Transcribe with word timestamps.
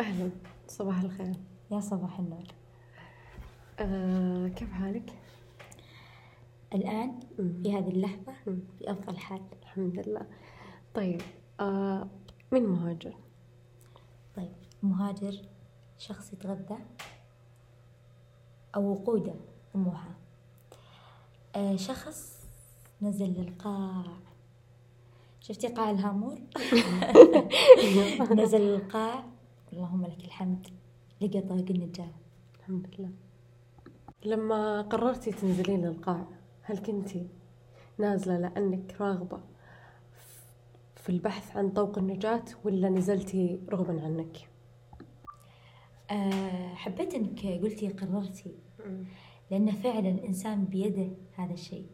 أهلا. 0.00 0.30
صباح 0.68 1.00
الخير. 1.00 1.34
يا 1.70 1.80
صباح 1.80 2.18
النور. 2.18 2.44
آه، 3.78 4.48
كيف 4.48 4.72
حالك؟ 4.72 5.12
الآن. 6.74 7.20
في 7.36 7.72
هذه 7.76 7.88
اللحظة. 7.88 8.32
في 8.44 8.90
أفضل 8.90 9.18
حال. 9.18 9.42
الحمد 9.62 9.98
لله. 10.08 10.26
طيب 10.94 11.22
آه، 11.60 12.08
من 12.52 12.62
مهاجر؟ 12.66 13.14
طيب 14.36 14.52
مهاجر 14.82 15.42
شخص 15.98 16.32
يتغذى 16.32 16.78
أو 18.76 18.92
وقوده 18.92 19.34
طموحه. 19.74 20.14
آه 21.56 21.76
شخص 21.76 22.46
نزل 23.02 23.32
للقاع. 23.32 24.04
شفتي 25.40 25.68
قاع 25.68 25.90
الهامور؟ 25.90 26.38
نزل 28.42 28.60
للقاع. 28.60 29.29
اللهم 29.72 30.06
لك 30.06 30.24
الحمد. 30.24 30.66
لقى 31.20 31.40
طريق 31.40 31.70
النجاة. 31.70 32.10
الحمد 32.58 32.86
لله. 32.98 33.10
لما 34.24 34.82
قررتي 34.82 35.30
تنزلين 35.30 35.86
للقاع 35.86 36.26
هل 36.62 36.78
كنتي 36.78 37.28
نازلة 37.98 38.38
لأنك 38.38 39.00
راغبة 39.00 39.40
في 40.96 41.08
البحث 41.08 41.56
عن 41.56 41.70
طوق 41.70 41.98
النجاة 41.98 42.44
ولا 42.64 42.88
نزلتي 42.88 43.60
رغما 43.68 44.02
عنك؟ 44.04 44.48
آه 46.10 46.74
حبيت 46.74 47.14
إنك 47.14 47.46
قلتي 47.46 47.88
قررتي. 47.88 48.54
لأن 49.50 49.70
فعلا 49.70 50.08
الإنسان 50.08 50.64
بيده 50.64 51.10
هذا 51.34 51.52
الشيء. 51.52 51.86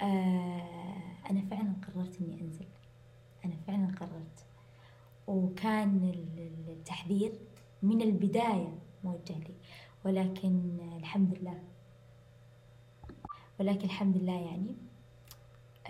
آه 0.00 1.26
أنا 1.30 1.40
فعلا 1.50 1.74
قررت 1.86 2.20
إني 2.20 2.40
أنزل. 2.40 2.66
أنا 3.44 3.56
فعلا 3.66 3.86
قررت. 4.00 4.43
وكان 5.26 5.96
ال- 6.14 6.38
ال- 6.42 6.72
التحذير 6.72 7.32
من 7.82 8.02
البداية 8.02 8.78
موجه 9.04 9.38
لي 9.38 9.54
ولكن 10.04 10.78
الحمد 10.98 11.38
لله. 11.38 11.62
ولكن 13.60 13.84
الحمد 13.84 14.16
لله 14.16 14.40
يعني 14.40 14.74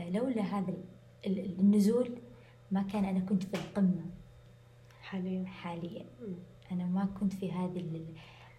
آه، 0.00 0.10
لولا 0.10 0.42
هذا 0.42 0.70
ال- 0.70 0.84
ال- 1.38 1.58
النزول 1.60 2.10
ما 2.70 2.82
كان 2.82 3.04
أنا 3.04 3.20
كنت 3.20 3.42
في 3.42 3.54
القمة. 3.54 4.06
حاليا. 5.02 5.44
حاليا. 5.46 6.06
أنا 6.72 6.84
ما 6.86 7.04
كنت 7.20 7.32
في 7.32 7.52
هذه 7.52 8.04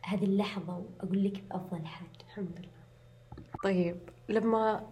هذه 0.03 0.23
اللحظة 0.25 0.77
وأقول 0.77 1.23
لك 1.23 1.43
بأفضل 1.49 1.85
حال 1.85 2.07
الحمد 2.27 2.59
لله. 2.59 3.45
طيب 3.63 3.97
لما 4.29 4.87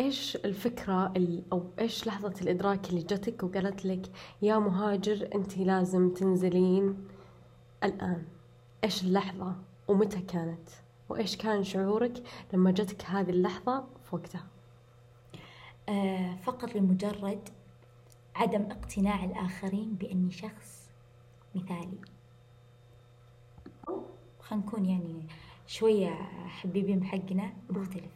إيش 0.00 0.36
الفكرة 0.36 1.12
ال- 1.16 1.42
أو 1.52 1.70
إيش 1.78 2.06
لحظة 2.06 2.34
الإدراك 2.42 2.90
اللي 2.90 3.00
جتك 3.02 3.42
وقالت 3.42 3.84
لك 3.86 4.06
يا 4.42 4.58
مهاجر 4.58 5.28
أنت 5.34 5.58
لازم 5.58 6.14
تنزلين 6.14 7.08
الآن؟ 7.84 8.24
إيش 8.84 9.02
اللحظة 9.04 9.56
ومتى 9.88 10.20
كانت؟ 10.20 10.68
وإيش 11.08 11.36
كان 11.36 11.64
شعورك 11.64 12.22
لما 12.52 12.70
جتك 12.70 13.04
هذه 13.04 13.30
اللحظة 13.30 13.80
في 13.80 14.16
وقتها؟ 14.16 14.46
آه، 15.88 16.36
فقط 16.36 16.74
لمجرد 16.76 17.48
عدم 18.34 18.62
اقتناع 18.62 19.24
الآخرين 19.24 19.94
بأني 19.94 20.30
شخص 20.30 20.88
مثالي. 21.54 21.98
خلينا 24.40 24.64
نكون 24.66 24.84
يعني 24.86 25.26
شوية 25.66 26.08
حبيبين 26.46 26.98
بحقنا 27.00 27.52
مختلف. 27.70 28.15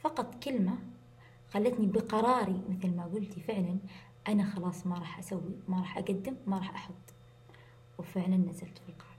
فقط 0.00 0.44
كلمة 0.44 0.78
خلتني 1.50 1.86
بقراري 1.86 2.62
مثل 2.68 2.96
ما 2.96 3.04
قلتي 3.04 3.40
فعلا 3.40 3.78
أنا 4.28 4.44
خلاص 4.44 4.86
ما 4.86 4.98
راح 4.98 5.18
أسوي 5.18 5.56
ما 5.68 5.78
راح 5.78 5.98
أقدم 5.98 6.36
ما 6.46 6.58
راح 6.58 6.74
أحط. 6.74 7.14
وفعلا 7.98 8.36
نزلت 8.36 8.78
في 8.78 8.88
القاعة 8.88 9.14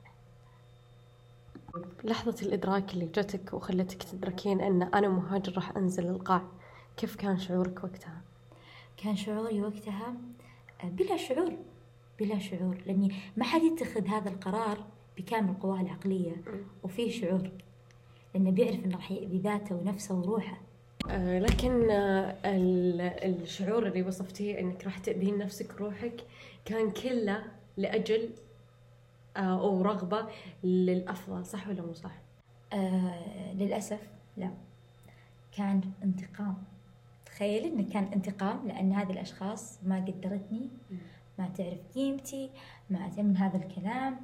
لحظة 2.03 2.47
الإدراك 2.47 2.93
اللي 2.93 3.05
جتك 3.05 3.53
وخلتك 3.53 4.03
تدركين 4.03 4.61
أن 4.61 4.83
أنا 4.83 5.09
مهاجر 5.09 5.53
راح 5.55 5.77
أنزل 5.77 6.07
القاع 6.07 6.41
كيف 6.97 7.15
كان 7.15 7.39
شعورك 7.39 7.83
وقتها؟ 7.83 8.21
كان 8.97 9.15
شعوري 9.15 9.61
وقتها 9.61 10.13
آه، 10.83 10.89
بلا 10.89 11.17
شعور 11.17 11.53
بلا 12.19 12.39
شعور 12.39 12.77
لأني 12.85 13.15
ما 13.37 13.43
حد 13.43 13.61
يتخذ 13.61 14.07
هذا 14.07 14.29
القرار 14.29 14.85
بكامل 15.17 15.53
قواه 15.53 15.81
العقلية. 15.81 16.35
وفيه 16.83 17.11
شعور. 17.11 17.49
لأنه 18.35 18.51
بيعرف 18.51 18.85
إنه 18.85 18.95
راح 18.95 19.11
يأذي 19.11 19.37
ذاته 19.39 19.75
ونفسه 19.75 20.15
وروحه. 20.15 20.57
آه، 21.09 21.39
لكن 21.39 21.89
آه، 21.91 22.35
ال- 22.45 23.41
الشعور 23.41 23.87
اللي 23.87 24.01
وصفتيه 24.01 24.59
إنك 24.59 24.83
راح 24.85 24.97
تأذين 24.97 25.37
نفسك 25.37 25.73
وروحك 25.81 26.13
كان 26.65 26.91
كله 26.91 27.43
لأجل 27.77 28.29
آه، 29.37 29.39
أو 29.39 29.81
رغبة 29.81 30.27
للأفضل 30.63 31.45
صح 31.45 31.67
ولا 31.67 31.81
مو 31.81 31.93
صح؟ 31.93 32.11
آه 32.73 33.53
للأسف 33.53 33.99
لا. 34.37 34.51
كان 35.57 35.81
انتقام. 36.03 36.55
تخيل 37.25 37.63
إنه 37.65 37.93
كان 37.93 38.03
انتقام 38.03 38.67
لأن 38.67 38.91
هذه 38.93 39.11
الأشخاص 39.11 39.79
ما 39.83 39.95
قدرتني 39.97 40.69
ما 41.39 41.47
تعرف 41.57 41.77
قيمتي 41.95 42.49
ما 42.89 43.11
من 43.17 43.37
هذا 43.37 43.57
الكلام. 43.57 44.17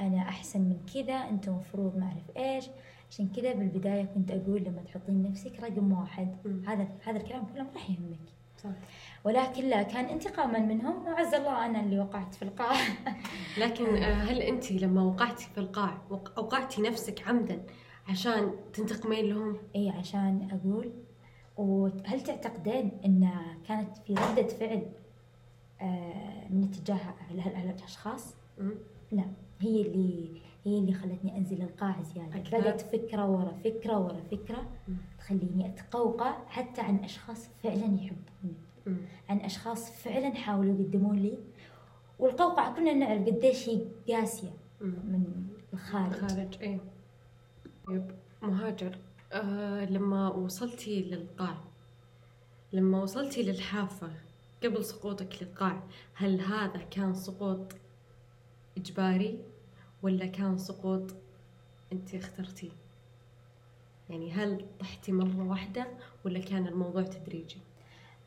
أنا 0.00 0.18
أحسن 0.18 0.60
من 0.60 0.86
كذا 0.94 1.14
انت 1.14 1.48
مفروض 1.48 1.96
ما 1.96 2.04
أعرف 2.06 2.36
إيش. 2.36 2.64
عشان 3.10 3.28
كذا 3.36 3.52
بالبداية 3.52 4.04
كنت 4.04 4.30
أقول 4.30 4.62
لما 4.64 4.82
تحطين 4.82 5.22
نفسك 5.22 5.60
رقم 5.60 5.92
واحد. 5.92 6.36
هذا 6.66 6.88
هذا 7.04 7.16
الكلام 7.16 7.44
كله 7.46 7.62
ما 7.62 7.70
راح 7.74 7.90
يهمك. 7.90 8.18
صح. 8.58 8.70
ولكن 9.24 9.64
لا 9.68 9.82
كان 9.82 10.04
انتقاما 10.04 10.58
منهم. 10.58 11.06
وعز 11.06 11.34
الله 11.34 11.66
أنا 11.66 11.80
اللي 11.80 12.00
وقعت 12.00 12.34
في 12.34 12.42
القاع. 12.42 12.76
لكن 13.60 13.96
آه، 13.96 14.12
هل 14.14 14.42
أنت 14.42 14.72
لما 14.72 15.02
وقعتي 15.02 15.46
في 15.54 15.58
القاع 15.60 15.98
وق- 16.10 16.32
أوقعتي 16.38 16.82
نفسك 16.82 17.28
عمدا 17.28 17.62
عشان 18.08 18.50
تنتقمين 18.72 19.24
لهم؟ 19.24 19.56
إي 19.76 19.90
عشان 19.90 20.48
أقول. 20.52 20.92
وهل 21.56 22.20
تعتقدين 22.20 22.90
إن 23.04 23.30
كانت 23.68 23.96
في 23.96 24.14
ردة 24.14 24.46
فعل 24.48 24.82
آه، 25.80 26.48
من 26.50 26.64
اتجاه 26.64 26.94
هال- 27.30 27.40
هال- 27.40 27.56
هالاشخاص؟ 27.56 28.34
لا 29.12 29.24
هي 29.60 29.80
اللي 29.82 30.40
هي 30.64 30.78
اللي 30.78 30.92
خلتني 30.92 31.36
أنزل 31.36 31.62
القاع 31.62 32.02
زيادة 32.02 32.36
أكثر؟ 32.40 32.60
بدأت 32.60 32.80
فكرة 32.80 33.26
ورا 33.30 33.52
فكرة 33.64 33.98
ورا 33.98 34.20
فكرة. 34.30 34.70
تخليني 35.18 35.66
أتقوقع 35.68 36.48
حتى 36.48 36.80
عن 36.80 36.96
أشخاص 37.04 37.48
فعلا 37.62 37.94
يحبوني. 37.94 38.54
عن 39.28 39.38
أشخاص 39.40 39.90
فعلا 39.90 40.34
حاولوا 40.34 40.80
يقدمون 40.80 41.18
لي 41.18 41.38
والقوقعة 42.18 42.76
كلنا 42.76 42.94
نعرف 42.94 43.26
قديش 43.26 43.68
هي 43.68 43.86
قاسية. 44.08 44.50
من 44.80 45.24
الخارج 45.72 46.12
خارج 46.12 46.56
إيه 46.60 46.80
طيب 47.86 48.10
مهاجر 48.42 48.98
آه 49.32 49.84
لما 49.84 50.28
وصلتي 50.28 51.02
للقاع 51.02 51.56
لما 52.72 53.02
وصلتي 53.02 53.42
للحافة 53.42 54.10
قبل 54.64 54.84
سقوطك 54.84 55.42
للقاع 55.42 55.82
هل 56.14 56.40
هذا 56.40 56.78
كان 56.90 57.14
سقوط 57.14 57.72
إجباري 58.76 59.38
ولا 60.02 60.26
كان 60.26 60.58
سقوط 60.58 61.14
أنت 61.92 62.14
اخترتيه 62.14 62.70
يعني 64.10 64.32
هل 64.32 64.64
طحتي 64.80 65.12
مرة 65.12 65.48
واحدة 65.48 65.86
ولا 66.24 66.38
كان 66.40 66.66
الموضوع 66.66 67.02
تدريجي؟ 67.02 67.56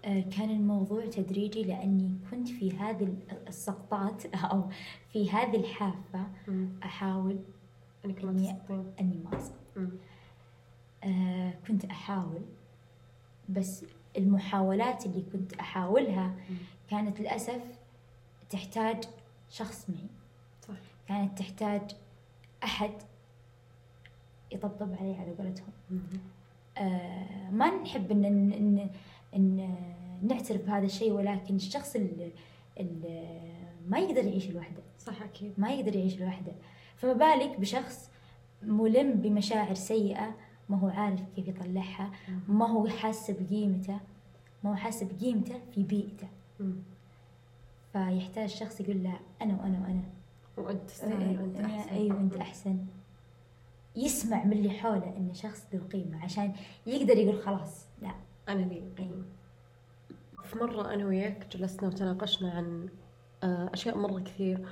آه، 0.05 0.21
كان 0.21 0.49
الموضوع 0.49 1.05
تدريجي 1.05 1.63
لأني 1.63 2.11
كنت 2.31 2.47
في 2.47 2.71
هذه 2.71 3.15
السقطات 3.47 4.25
أو 4.51 4.69
في 5.13 5.31
هذه 5.31 5.55
الحافة 5.55 6.27
أحاول 6.83 7.39
أنك 8.05 8.23
ما 8.25 8.33
تسقطين. 8.33 8.93
أني 8.99 9.17
ما 9.23 9.37
أسقط. 9.37 9.89
آه، 11.03 11.53
كنت 11.67 11.85
أحاول 11.85 12.41
بس 13.49 13.85
المحاولات 14.17 15.05
اللي 15.05 15.23
كنت 15.33 15.53
أحاولها. 15.53 16.35
كانت 16.89 17.19
للأسف 17.19 17.61
تحتاج 18.49 19.03
شخص 19.49 19.89
معي. 19.89 20.07
كانت 21.07 21.37
تحتاج 21.39 21.81
أحد 22.63 22.91
يطبطب 24.51 24.93
علي 24.99 25.15
على 25.15 25.31
قولتهم. 25.31 25.73
آه، 26.77 27.49
ما 27.51 27.81
نحب 27.81 28.11
ان 28.11 28.25
ان 28.25 28.51
ان, 28.53 28.89
إن 29.35 29.75
نعترف 30.23 30.61
بهذا 30.65 30.85
الشيء 30.85 31.11
ولكن 31.11 31.55
الشخص 31.55 31.95
اللي, 31.95 32.31
اللي 32.79 33.41
ما 33.87 33.99
يقدر 33.99 34.25
يعيش 34.25 34.49
لوحده. 34.49 34.83
صح 34.99 35.21
أكيد. 35.21 35.53
ما 35.57 35.69
يقدر 35.69 35.95
يعيش 35.95 36.19
لوحده. 36.19 36.51
فما 36.95 37.13
بالك 37.13 37.59
بشخص 37.59 38.09
ملم 38.63 39.11
بمشاعر 39.13 39.73
سيئة 39.73 40.35
ما 40.69 40.77
هو 40.79 40.87
عارف 40.87 41.21
كيف 41.35 41.47
يطلعها 41.47 42.11
ما 42.47 42.67
هو 42.69 42.87
حاسس 42.87 43.31
بقيمته 43.31 43.99
ما 44.63 44.71
هو 44.71 44.75
حاسس 44.75 45.03
بقيمته 45.03 45.59
في 45.75 45.83
بيئته. 45.83 46.27
فيحتاج 47.93 48.49
شخص 48.49 48.81
يقول 48.81 49.03
له 49.03 49.19
أنا 49.41 49.53
وأنا 49.53 49.79
وأنا. 49.79 50.03
وأنت 50.57 50.89
تستاهل 50.89 51.39
وأنت 51.41 51.59
أحسن. 51.59 51.89
أيوة 51.89 52.19
أنت 52.19 52.35
أحسن. 52.35 52.77
يسمع 53.95 54.43
من 54.45 54.53
اللي 54.53 54.69
حوله 54.69 55.13
إنه 55.17 55.33
شخص 55.33 55.63
ذو 55.73 55.87
قيمة 55.87 56.23
عشان 56.23 56.53
يقدر 56.87 57.17
يقول 57.17 57.41
خلاص 57.43 57.85
لا. 58.01 58.11
أنا 58.49 58.61
لي 58.61 58.83
قيمة 58.97 59.23
في 60.43 60.57
مرة 60.59 60.93
أنا 60.93 61.05
وياك 61.05 61.47
جلسنا 61.57 61.87
وتناقشنا 61.89 62.51
عن 62.51 62.89
آه، 63.43 63.69
أشياء 63.73 63.97
مرة 63.97 64.19
كثير 64.19 64.65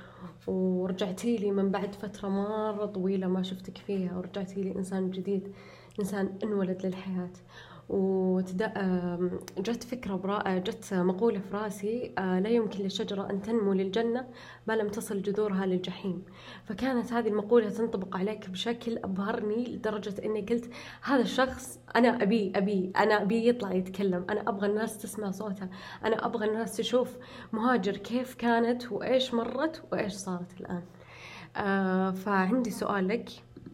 ورجعتي 0.46 1.36
لي 1.36 1.50
من 1.50 1.70
بعد 1.70 1.94
فترة 1.94 2.28
مرة 2.28 2.86
طويلة 2.86 3.26
ما 3.26 3.42
شفتك 3.42 3.78
فيها 3.78 4.16
ورجعتي 4.16 4.62
لي 4.62 4.76
إنسان 4.76 5.10
جديد 5.10 5.52
إنسان 6.00 6.38
انولد 6.44 6.86
للحياة. 6.86 7.30
وجت 7.92 9.82
فكرة 9.82 10.14
برا... 10.14 10.58
جت 10.58 10.94
مقولة 10.94 11.38
في 11.38 11.56
راسي 11.56 12.12
آه، 12.18 12.40
لا 12.40 12.48
يمكن 12.48 12.82
للشجرة 12.82 13.30
أن 13.30 13.42
تنمو 13.42 13.72
للجنة 13.72 14.26
ما 14.66 14.72
لم 14.72 14.88
تصل 14.88 15.22
جذورها 15.22 15.66
للجحيم. 15.66 16.24
فكانت 16.64 17.12
هذه 17.12 17.28
المقولة 17.28 17.68
تنطبق 17.70 18.16
عليك 18.16 18.50
بشكل 18.50 18.98
أبهرني 18.98 19.64
لدرجة 19.64 20.14
أني 20.24 20.40
قلت 20.40 20.70
هذا 21.02 21.22
الشخص 21.22 21.80
أنا 21.96 22.22
أبي 22.22 22.52
أبي 22.56 22.92
أنا 22.96 23.22
أبي 23.22 23.48
يطلع 23.48 23.72
يتكلم. 23.72 24.26
أنا 24.30 24.40
أبغى 24.40 24.66
الناس 24.66 24.98
تسمع 24.98 25.30
صوته. 25.30 25.68
أنا 26.04 26.26
أبغى 26.26 26.48
الناس 26.48 26.76
تشوف 26.76 27.16
مهاجر 27.52 27.96
كيف 27.96 28.34
كانت 28.34 28.92
وإيش 28.92 29.34
مرت 29.34 29.82
وإيش 29.92 30.12
صارت 30.12 30.60
الآن. 30.60 30.82
آه 31.56 32.10
فعندي 32.10 32.70
سؤال 32.70 33.08
لك. 33.08 33.30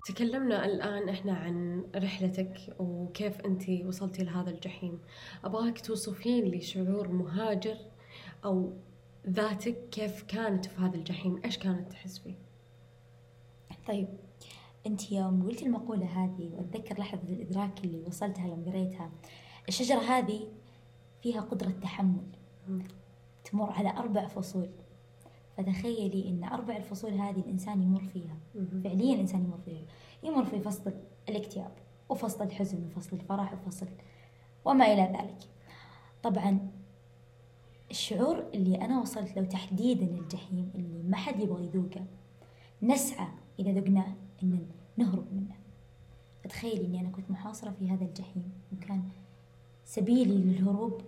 تكلمنا 0.06 0.64
الآن 0.64 1.08
إحنا 1.08 1.32
عن 1.32 1.84
رحلتك 1.96 2.76
وكيف 2.78 3.40
أنت 3.40 3.70
وصلتي 3.70 4.24
لهذا 4.24 4.50
الجحيم. 4.50 5.00
أبغاك 5.44 5.80
توصفين 5.80 6.44
لي 6.44 6.60
شعور 6.60 7.08
مهاجر 7.08 7.76
أو 8.44 8.72
ذاتك 9.28 9.88
كيف 9.90 10.22
كانت 10.22 10.66
في 10.66 10.80
هذا 10.80 10.96
الجحيم؟ 10.96 11.40
إيش 11.44 11.58
كانت 11.58 11.92
تحس 11.92 12.18
فيه؟ 12.18 12.34
طيب 13.88 14.08
أنت 14.86 15.12
يوم 15.12 15.42
قلتي 15.42 15.66
المقولة 15.66 16.06
هذه 16.06 16.50
وأتذكر 16.52 16.98
لحظة 16.98 17.28
الإدراك 17.28 17.84
اللي 17.84 18.02
وصلتها 18.06 18.46
يوم 18.46 18.64
قريتها 18.64 19.10
الشجرة 19.68 19.98
هذه 19.98 20.48
فيها 21.22 21.40
قدرة 21.40 21.70
تحمل 21.70 22.26
تمر 23.44 23.72
على 23.72 23.90
أربع 23.90 24.26
فصول. 24.26 24.70
فتخيلي 25.58 26.28
إن 26.28 26.44
أربع 26.44 26.76
الفصول 26.76 27.10
هذه 27.10 27.40
الإنسان 27.40 27.82
يمر 27.82 28.00
فيها. 28.00 28.36
فعليا 28.84 29.14
الانسان 29.14 29.44
يمر 29.44 29.58
فيها. 29.64 29.82
يمر 30.22 30.44
في 30.44 30.60
فصل 30.60 30.92
الاكتئاب 31.28 31.72
وفصل 32.08 32.44
الحزن 32.44 32.84
وفصل 32.86 33.16
الفرح 33.16 33.52
وفصل 33.52 33.86
وما 34.64 34.92
إلى 34.92 35.02
ذلك. 35.02 35.38
طبعا 36.22 36.70
الشعور 37.90 38.44
اللي 38.54 38.84
أنا 38.84 39.00
وصلت 39.00 39.36
له 39.36 39.44
تحديدا 39.44 40.06
الجحيم 40.06 40.70
اللي 40.74 41.02
ما 41.02 41.16
حد 41.16 41.40
يبغى 41.40 41.64
يذوقه 41.64 42.04
نسعى 42.82 43.28
إذا 43.58 43.72
ذقناه 43.72 44.14
إن 44.42 44.66
نهرب 44.96 45.32
منه. 45.32 45.56
فتخيلي 46.44 46.86
إني 46.86 47.00
أنا 47.00 47.10
كنت 47.10 47.30
محاصرة 47.30 47.70
في 47.70 47.90
هذا 47.90 48.04
الجحيم 48.04 48.52
وكان 48.72 49.02
سبيلي 49.84 50.38
للهروب 50.38 51.00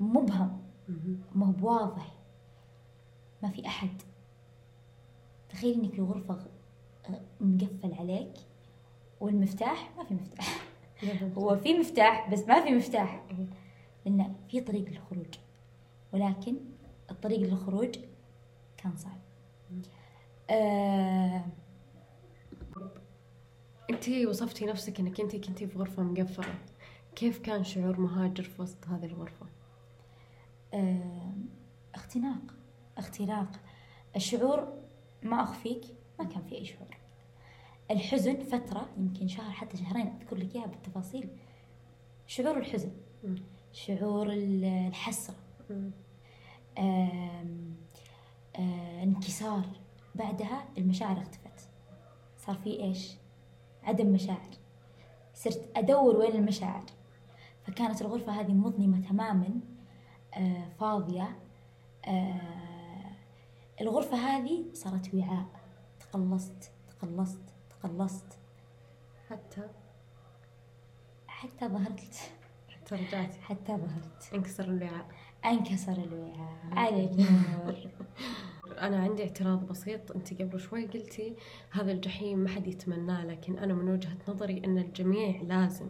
مبهم. 0.00 0.58
ما 1.34 1.46
هو 1.46 1.52
بواضح. 1.52 2.21
ما 3.42 3.50
في 3.50 3.66
أحد. 3.66 4.02
تخيل 5.48 5.74
إنك 5.74 5.94
في 5.94 6.00
غرفة 6.00 6.46
مقفل 7.40 7.94
عليك 7.94 8.32
والمفتاح 9.20 9.92
ما 9.96 10.04
في 10.04 10.14
مفتاح. 10.14 10.62
هو 11.38 11.56
في 11.56 11.78
مفتاح 11.78 12.30
بس 12.32 12.48
ما 12.48 12.64
في 12.64 12.70
مفتاح. 12.70 13.26
لأن 14.06 14.34
في 14.48 14.60
طريق 14.60 14.88
للخروج. 14.88 15.34
ولكن 16.12 16.56
الطريق 17.10 17.40
للخروج 17.40 17.98
كان 18.76 18.96
صعب. 18.96 19.20
آه 20.50 21.44
أنت 23.90 24.08
وصفتي 24.08 24.66
نفسك 24.66 25.00
إنك 25.00 25.20
أنت 25.20 25.36
كنتي 25.36 25.66
في 25.66 25.78
غرفة 25.78 26.02
مقفلة. 26.02 26.54
كيف 27.14 27.38
كان 27.38 27.64
شعور 27.64 28.00
مهاجر 28.00 28.42
في 28.42 28.62
وسط 28.62 28.86
هذه 28.86 29.04
الغرفة؟ 29.04 29.46
آه 30.74 31.32
اختناق. 31.94 32.54
اختراق. 33.02 33.48
الشعور 34.16 34.72
ما 35.22 35.42
أخفيك 35.42 35.84
ما 36.18 36.24
كان 36.24 36.42
في 36.42 36.54
أي 36.54 36.64
شعور. 36.64 36.96
الحزن 37.90 38.42
فترة 38.42 38.88
يمكن 38.98 39.28
شهر 39.28 39.50
حتى 39.50 39.76
شهرين 39.76 40.06
أذكر 40.06 40.36
لك 40.36 40.54
إياها 40.54 40.66
بالتفاصيل. 40.66 41.28
شعور 42.26 42.58
الحزن. 42.58 42.92
شعور 43.72 44.26
الحسرة. 44.30 45.36
آم 46.78 47.76
آم 48.58 48.98
انكسار. 49.02 49.64
بعدها 50.14 50.68
المشاعر 50.78 51.18
اختفت. 51.18 51.68
صار 52.38 52.56
في 52.56 52.80
إيش؟ 52.80 53.12
عدم 53.82 54.06
مشاعر. 54.12 54.50
صرت 55.34 55.70
أدور 55.76 56.16
وين 56.16 56.32
المشاعر. 56.32 56.84
فكانت 57.66 58.02
الغرفة 58.02 58.32
هذه 58.40 58.52
مظلمة 58.52 59.08
تماما. 59.08 59.60
آه 60.34 60.68
فاضية. 60.80 61.36
آه 62.04 62.61
الغرفة 63.80 64.16
هذه 64.16 64.64
صارت 64.72 65.14
وعاء. 65.14 65.46
تقلصت 66.00 66.72
تقلصت 66.90 67.42
تقلصت. 67.70 68.38
حتى؟ 69.30 69.68
حتى 71.26 71.68
ظهرت. 71.68 72.30
حتى 72.68 72.94
رجعت 72.94 73.34
حتى 73.34 73.72
ظهرت. 73.76 74.34
انكسر 74.34 74.64
الوعاء. 74.64 75.06
انكسر 75.44 75.92
الوعاء. 75.92 76.56
عليك. 76.72 77.10
نور 77.10 77.76
أنا 78.78 79.02
عندي 79.02 79.22
اعتراض 79.22 79.66
بسيط. 79.66 80.12
أنت 80.12 80.42
قبل 80.42 80.60
شوي 80.60 80.86
قلتي 80.86 81.36
هذا 81.70 81.92
الجحيم 81.92 82.38
ما 82.38 82.48
حد 82.48 82.66
يتمناه 82.66 83.24
لكن 83.24 83.58
أنا 83.58 83.74
من 83.74 83.88
وجهة 83.88 84.16
نظري 84.28 84.62
أن 84.64 84.78
الجميع 84.78 85.42
لازم 85.42 85.88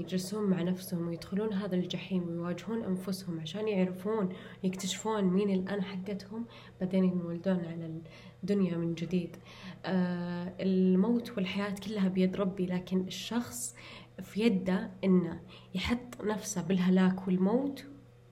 يجلسون 0.00 0.50
مع 0.50 0.62
نفسهم 0.62 1.08
ويدخلون 1.08 1.52
هذا 1.52 1.74
الجحيم 1.76 2.28
ويواجهون 2.28 2.84
أنفسهم 2.84 3.40
عشان 3.40 3.68
يعرفون 3.68 4.28
يكتشفون 4.64 5.24
مين 5.24 5.50
الأنا 5.50 5.82
حقتهم 5.82 6.46
بعدين 6.80 7.04
ينولدون 7.04 7.64
على 7.64 8.00
الدنيا 8.42 8.76
من 8.76 8.94
جديد. 8.94 9.36
آه 9.84 10.54
الموت 10.60 11.30
والحياة 11.36 11.74
كلها 11.86 12.08
بيد 12.08 12.36
ربي 12.36 12.66
لكن 12.66 13.00
الشخص 13.00 13.74
في 14.22 14.40
يده 14.40 14.90
إنه 15.04 15.40
يحط 15.74 16.24
نفسه 16.24 16.62
بالهلاك 16.62 17.28
والموت 17.28 17.84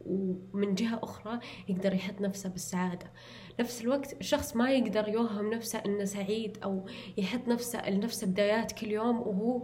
ومن 0.06 0.74
جهة 0.74 1.00
أخرى 1.02 1.38
يقدر 1.68 1.94
يحط 1.94 2.20
نفسه 2.20 2.48
بالسعادة. 2.48 3.10
نفس 3.60 3.82
الوقت 3.82 4.20
الشخص 4.20 4.56
ما 4.56 4.70
يقدر 4.70 5.08
يوهم 5.08 5.54
نفسه 5.54 5.82
إنه 5.86 6.04
سعيد 6.04 6.58
أو 6.64 6.86
يحط 7.16 7.48
نفسه 7.48 7.90
لنفسه 7.90 8.26
بدايات 8.26 8.72
كل 8.72 8.90
يوم 8.90 9.20
وهو 9.20 9.62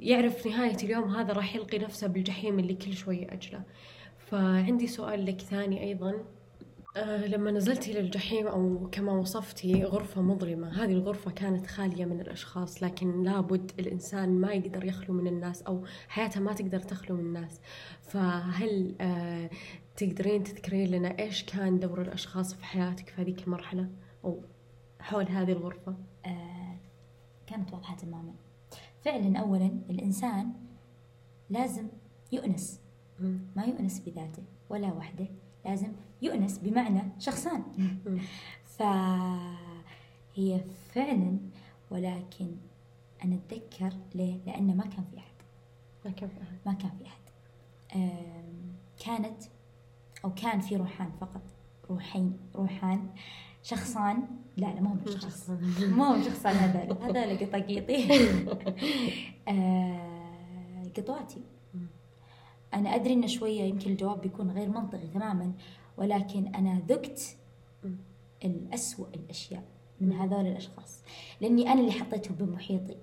يعرف 0.00 0.46
نهاية 0.46 0.76
اليوم 0.82 1.16
هذا 1.16 1.32
راح 1.32 1.56
يلقي 1.56 1.78
نفسه 1.78 2.06
بالجحيم 2.06 2.58
اللي 2.58 2.74
كل 2.74 2.92
شوي 2.92 3.32
أجله. 3.32 3.62
فعندي 4.18 4.86
سؤال 4.86 5.26
لك 5.26 5.40
ثاني 5.40 5.82
أيضا. 5.82 6.24
آه 6.96 7.26
لما 7.26 7.50
نزلتي 7.50 7.92
للجحيم 7.92 8.46
أو 8.46 8.88
كما 8.92 9.12
وصفتي 9.12 9.84
غرفة 9.84 10.22
مظلمة 10.22 10.68
هذه 10.84 10.92
الغرفة 10.92 11.30
كانت 11.30 11.66
خالية 11.66 12.04
من 12.04 12.20
الأشخاص 12.20 12.82
لكن 12.82 13.22
لابد 13.22 13.72
الإنسان 13.78 14.40
ما 14.40 14.52
يقدر 14.52 14.84
يخلو 14.84 15.14
من 15.14 15.26
الناس 15.26 15.62
أو 15.62 15.84
حياته 16.08 16.40
ما 16.40 16.52
تقدر 16.52 16.80
تخلو 16.80 17.16
من 17.16 17.26
الناس. 17.26 17.60
فهل 18.02 18.94
آه 19.00 19.50
تقدرين 19.96 20.42
تذكرين 20.42 20.90
لنا 20.90 21.18
إيش 21.18 21.44
كان 21.44 21.78
دور 21.78 22.02
الأشخاص 22.02 22.54
في 22.54 22.64
حياتك 22.64 23.08
في 23.08 23.22
هذيك 23.22 23.42
المرحلة 23.46 23.88
أو 24.24 24.40
حول 25.00 25.28
هذه 25.28 25.52
الغرفة؟ 25.52 25.96
آه 26.26 26.76
كانت 27.46 27.72
واضحة 27.72 27.96
تماما. 27.96 28.34
فعلا 29.00 29.38
أولا 29.38 29.70
الإنسان 29.90 30.52
لازم 31.50 31.88
يؤنس. 32.32 32.80
ما 33.56 33.64
يؤنس 33.64 34.00
بذاته 34.00 34.42
ولا 34.70 34.92
وحده. 34.92 35.26
لازم 35.64 35.92
يؤنس 36.24 36.58
بمعنى 36.58 37.02
شخصان. 37.18 37.62
فهي 38.64 40.60
فعلا 40.94 41.38
ولكن 41.90 42.56
أنا 43.24 43.34
أتذكر 43.34 43.92
ليه؟ 44.14 44.38
لأنه 44.46 44.74
ما 44.74 44.84
كان 44.84 45.04
في 45.10 45.18
أحد. 45.18 45.34
ما 46.04 46.10
كان 46.10 46.28
في 46.28 46.42
أحد. 46.42 46.58
ما 46.66 46.72
كان 46.72 46.90
في 46.98 47.04
أحد. 47.06 47.24
كانت 49.04 49.42
أو 50.24 50.34
كان 50.34 50.60
في 50.60 50.76
روحان 50.76 51.10
فقط. 51.20 51.42
روحين 51.90 52.38
روحان 52.54 53.08
شخصان. 53.62 54.22
لا 54.56 54.66
لا 54.66 54.80
ما 54.80 54.90
هو 54.90 55.10
شخص. 55.10 55.50
ما 55.98 56.04
هو 56.04 56.22
شخصان 56.22 56.54
هذا 56.54 56.96
هذا 57.02 57.36
قطاقيطي 57.36 58.08
آه 59.48 60.82
قطواتي. 60.96 61.42
أنا 62.74 62.94
أدري 62.94 63.14
إن 63.14 63.28
شوية 63.28 63.62
يمكن 63.62 63.90
الجواب 63.90 64.20
بيكون 64.20 64.50
غير 64.50 64.68
منطقي 64.68 65.06
تماما. 65.06 65.52
ولكن 65.96 66.54
أنا 66.54 66.82
ذقت 66.88 67.36
الأسوأ 68.44 69.06
الأشياء 69.14 69.64
من 70.00 70.12
هذول 70.12 70.46
الأشخاص. 70.46 71.02
لأني 71.40 71.72
أنا 71.72 71.80
اللي 71.80 71.92
حطيتهم 71.92 72.36
بمحيطي. 72.36 72.96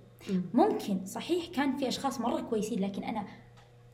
ممكن 0.54 1.06
صحيح 1.06 1.46
كان 1.46 1.78
في 1.78 1.88
أشخاص 1.88 2.22
مرة 2.22 2.42
كويسين 2.42 2.80
لكن 2.80 3.04
أنا 3.04 3.28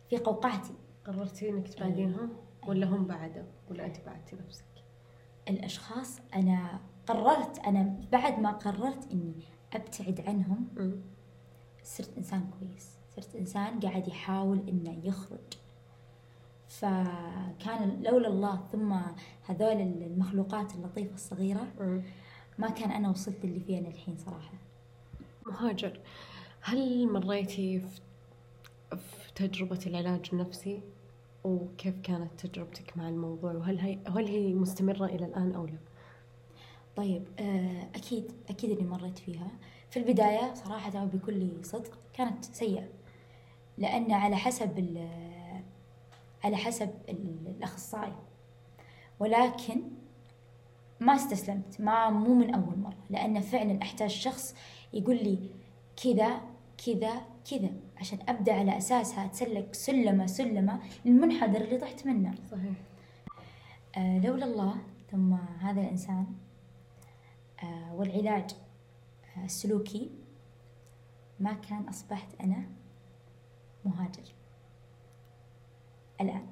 في 0.10 0.18
قوقعتي. 0.18 0.74
قررتي 1.06 1.50
إنك 1.50 1.68
تبعدينهم؟ 1.68 2.30
ولا 2.68 2.88
هم 2.88 3.06
بعدوا 3.06 3.44
ولا 3.70 3.86
أنت 3.86 3.98
بعدتي 4.06 4.36
نفسك؟ 4.36 4.64
الأشخاص 5.50 6.20
أنا 6.36 6.80
قررت 7.08 7.60
أنا 7.60 8.00
بعد 8.12 8.40
ما 8.40 8.52
قررت 8.52 9.12
إني 9.12 9.44
أبتعد 9.74 10.22
عنهم 10.28 10.68
صرت 11.84 12.18
إنسان 12.18 12.52
كويس. 12.60 12.90
صرت 13.16 13.36
إنسان 13.36 13.80
قاعد 13.80 14.08
يحاول 14.08 14.70
إنه 14.70 15.02
يخرج. 15.04 15.40
فكان 16.68 18.02
لولا 18.04 18.28
الله 18.28 18.60
ثم 18.72 18.94
هذول 19.48 19.82
المخلوقات 19.82 20.76
اللطيفة 20.76 21.14
الصغيرة. 21.16 21.68
ما 22.58 22.70
كان 22.70 22.92
أنا 22.92 23.10
وصلت 23.10 23.44
اللي 23.46 23.60
فيه 23.60 23.78
أنا 23.80 23.88
الحين 23.88 24.18
صراحة. 24.18 24.54
مهاجر. 25.46 26.00
هل 26.62 27.12
مريتي 27.14 27.80
في 28.92 29.34
تجربة 29.36 29.80
العلاج 29.88 30.30
النفسي؟ 30.34 30.82
وكيف 31.44 31.96
كانت 32.04 32.46
تجربتك 32.46 32.98
مع 32.98 33.10
الموضوع؟ 33.10 33.52
وهل 33.54 33.80
هي 33.80 34.00
هل 34.08 34.28
هي 34.28 34.54
مستمرة 34.54 35.06
إلى 35.06 35.26
الآن 35.26 35.52
أو 35.56 35.66
لا؟ 35.66 35.78
طيب 36.96 37.24
آه، 37.40 37.84
أكيد 37.96 38.32
أكيد 38.50 38.78
إني 38.80 38.88
مريت 38.90 39.18
فيها. 39.18 39.48
في 39.90 40.00
البداية 40.00 40.54
صراحة 40.54 41.04
وبكل 41.04 41.50
صدق 41.66 41.98
كانت 42.14 42.46
سيئة. 42.46 42.88
لأن 43.78 44.12
على 44.12 44.36
حسب 44.36 44.80
ال- 44.80 45.27
على 46.48 46.58
حسب 46.58 46.90
ال- 47.10 47.48
الأخصائي. 47.58 48.16
ولكن 49.20 49.82
ما 51.00 51.16
استسلمت 51.16 51.82
ما 51.82 52.10
مو 52.10 52.34
من 52.34 52.56
أول 52.56 52.78
مرة 52.80 52.98
لأن 53.10 53.42
فعلا 53.42 53.82
أحتاج 53.82 54.10
شخص 54.10 54.56
يقول 54.94 55.16
لي 55.24 55.40
كذا 56.04 56.42
كذا 56.86 57.22
كذا 57.52 57.70
عشان 57.98 58.20
أبدأ 58.30 58.54
على 58.54 58.78
أساسها 58.78 59.26
أتسلك 59.26 59.74
سلمة 59.76 60.26
سلمة 60.26 60.80
للمنحدر 61.06 61.62
اللي 61.62 61.78
طحت 61.78 62.06
منه. 62.06 62.36
صحيح. 62.52 62.74
آه، 63.98 64.20
لولا 64.20 64.46
الله 64.46 64.76
ثم 65.12 65.34
هذا 65.34 65.82
الإنسان 65.82 66.26
آه، 67.64 67.94
والعلاج 67.96 68.52
آه، 69.38 69.46
السلوكي 69.46 70.10
ما 71.40 71.54
كان 71.54 71.88
أصبحت 71.90 72.28
أنا 72.44 72.64
مهاجر. 73.86 74.24
الآن. 76.22 76.46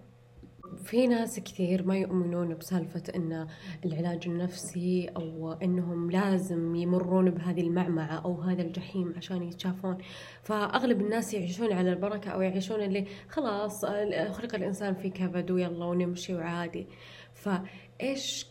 في 0.84 1.08
ناس 1.08 1.40
كثير 1.40 1.86
ما 1.86 1.98
يؤمنون 1.98 2.56
بسالفة 2.56 3.04
أن 3.16 3.48
العلاج 3.86 4.28
النفسي 4.28 5.08
أو 5.08 5.52
أنهم 5.52 6.12
لازم 6.12 6.76
يمرون 6.76 7.32
بهذه 7.32 7.62
المعمعة 7.62 8.16
أو 8.26 8.42
هذا 8.42 8.62
الجحيم 8.62 9.14
عشان 9.18 9.44
يتشافون. 9.44 9.98
فأغلب 10.42 11.02
الناس 11.02 11.34
يعيشون 11.34 11.74
على 11.74 11.94
البركة 11.94 12.32
أو 12.32 12.42
يعيشون 12.42 12.82
اللي 12.82 13.06
خلاص 13.30 13.86
خلق 14.32 14.56
الإنسان 14.56 14.94
في 14.94 15.10
كبد 15.10 15.52
ويلا 15.52 15.86
ونمشي 15.86 16.36
وعادي. 16.36 16.88
فإيش 17.34 18.48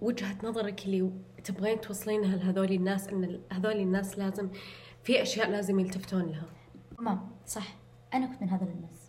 وجهة 0.00 0.38
نظرك 0.44 0.86
اللي 0.86 1.10
تبغين 1.44 1.80
توصلينها 1.80 2.36
لهذول 2.36 2.72
الناس؟ 2.72 3.08
أن 3.08 3.40
هذول 3.52 3.76
الناس 3.80 4.18
لازم 4.18 4.48
في 5.02 5.22
أشياء 5.22 5.50
لازم 5.50 5.80
يلتفتون 5.80 6.22
لها. 6.22 6.46
تمام 6.98 7.28
صح. 7.46 7.76
أنا 8.14 8.26
كنت 8.26 8.42
من 8.42 8.48
هذول 8.48 8.68
الناس. 8.68 9.03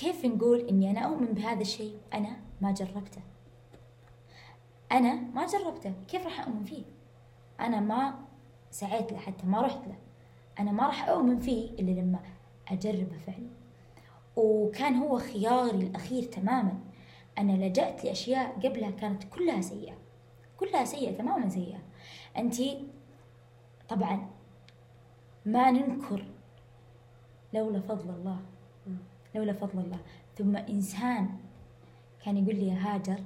كيف 0.00 0.24
نقول 0.24 0.60
إني 0.60 0.90
أنا 0.90 1.00
أؤمن 1.00 1.26
بهذا 1.26 1.60
الشيء؟ 1.60 1.98
أنا 2.14 2.36
ما 2.60 2.72
جربته. 2.72 3.20
أنا 4.92 5.14
ما 5.14 5.46
جربته. 5.46 5.92
كيف 6.08 6.24
راح 6.24 6.40
أؤمن 6.40 6.64
فيه؟ 6.64 6.82
أنا 7.60 7.80
ما 7.80 8.14
سعيت 8.70 9.12
له 9.12 9.18
حتى 9.18 9.46
ما 9.46 9.60
رحت 9.60 9.88
له. 9.88 9.98
أنا 10.58 10.72
ما 10.72 10.86
راح 10.86 11.08
أؤمن 11.08 11.38
فيه 11.38 11.70
إلا 11.70 12.00
لما 12.00 12.18
أجربه 12.68 13.18
فعلا. 13.26 13.48
وكان 14.36 14.94
هو 14.96 15.18
خياري 15.18 15.70
الأخير 15.70 16.22
تماما. 16.22 16.78
أنا 17.38 17.52
لجأت 17.52 18.04
لأشياء 18.04 18.52
قبلها 18.52 18.90
كانت 18.90 19.24
كلها 19.24 19.60
سيئة. 19.60 19.94
كلها 20.56 20.84
سيئة 20.84 21.18
تماما 21.18 21.48
سيئة. 21.48 21.78
أنت 22.36 22.56
طبعا 23.88 24.30
ما 25.46 25.70
ننكر 25.70 26.24
لولا 27.54 27.80
فضل 27.80 28.10
الله. 28.10 28.40
لولا 29.34 29.52
فضل 29.52 29.78
الله. 29.78 29.98
ثم 30.38 30.56
إنسان 30.56 31.28
كان 32.24 32.36
يقول 32.36 32.56
لي 32.56 32.68
يا 32.68 32.74
هاجر 32.74 33.20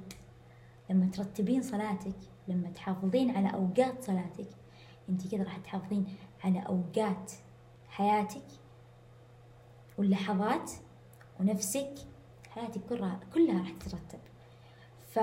لما 0.89 1.05
ترتبين 1.09 1.61
صلاتك 1.61 2.15
لما 2.47 2.69
تحافظين 2.69 3.31
على 3.37 3.53
أوقات 3.53 4.03
صلاتك 4.03 4.47
أنت 5.09 5.31
كذا 5.31 5.43
راح 5.43 5.57
تحافظين 5.57 6.05
على 6.43 6.59
أوقات 6.59 7.31
حياتك 7.87 8.47
واللحظات 9.97 10.71
ونفسك. 11.39 11.93
حياتك 12.49 12.81
كلها 12.89 13.19
كلها 13.33 13.59
راح 13.59 13.71
تترتب. 13.71 14.19
ف 15.09 15.19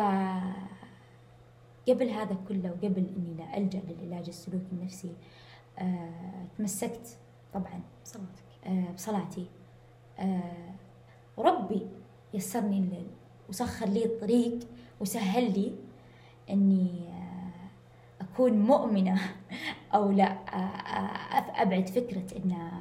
قبل 1.88 2.08
هذا 2.10 2.36
كله 2.48 2.70
وقبل 2.70 3.06
إني 3.16 3.34
لا 3.34 3.56
ألجأ 3.56 3.82
للعلاج 3.88 4.28
السلوكي 4.28 4.72
النفسي 4.72 5.16
آه، 5.78 6.46
تمسكت 6.58 7.18
طبعا 7.54 7.80
صلاتك 8.04 8.44
آه، 8.66 8.90
بصلاتي. 8.90 9.46
آه، 10.22 10.74
وربي 11.36 11.86
يسرني 12.34 12.88
وسخر 13.48 13.86
لي 13.86 14.04
الطريق 14.04 14.58
وسهل 15.00 15.52
لي 15.52 15.72
إني 16.50 17.08
آه، 17.08 18.24
أكون 18.24 18.52
مؤمنة 18.52 19.20
أو 19.94 20.10
لا 20.10 20.32
آه، 20.32 21.62
أبعد 21.62 21.88
فكرة 21.88 22.36
إن 22.36 22.72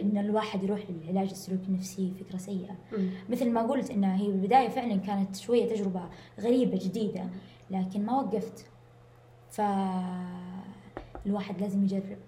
إن 0.00 0.18
الواحد 0.18 0.62
يروح 0.62 0.80
للعلاج 0.90 1.30
السلوكي 1.30 1.66
النفسي 1.68 2.12
فكرة 2.20 2.36
سيئة. 2.36 2.76
مثل 3.28 3.50
ما 3.50 3.62
قلت 3.62 3.90
انها 3.90 4.16
هي 4.16 4.26
بالبداية 4.26 4.68
فعلا 4.68 4.96
كانت 4.96 5.36
شوية 5.36 5.74
تجربة 5.74 6.08
غريبة 6.40 6.78
جديدة 6.78 7.28
لكن 7.70 8.06
ما 8.06 8.20
وقفت. 8.20 8.66
فالواحد 9.50 10.40
لازم 11.60 11.84
يجرب 11.84 12.18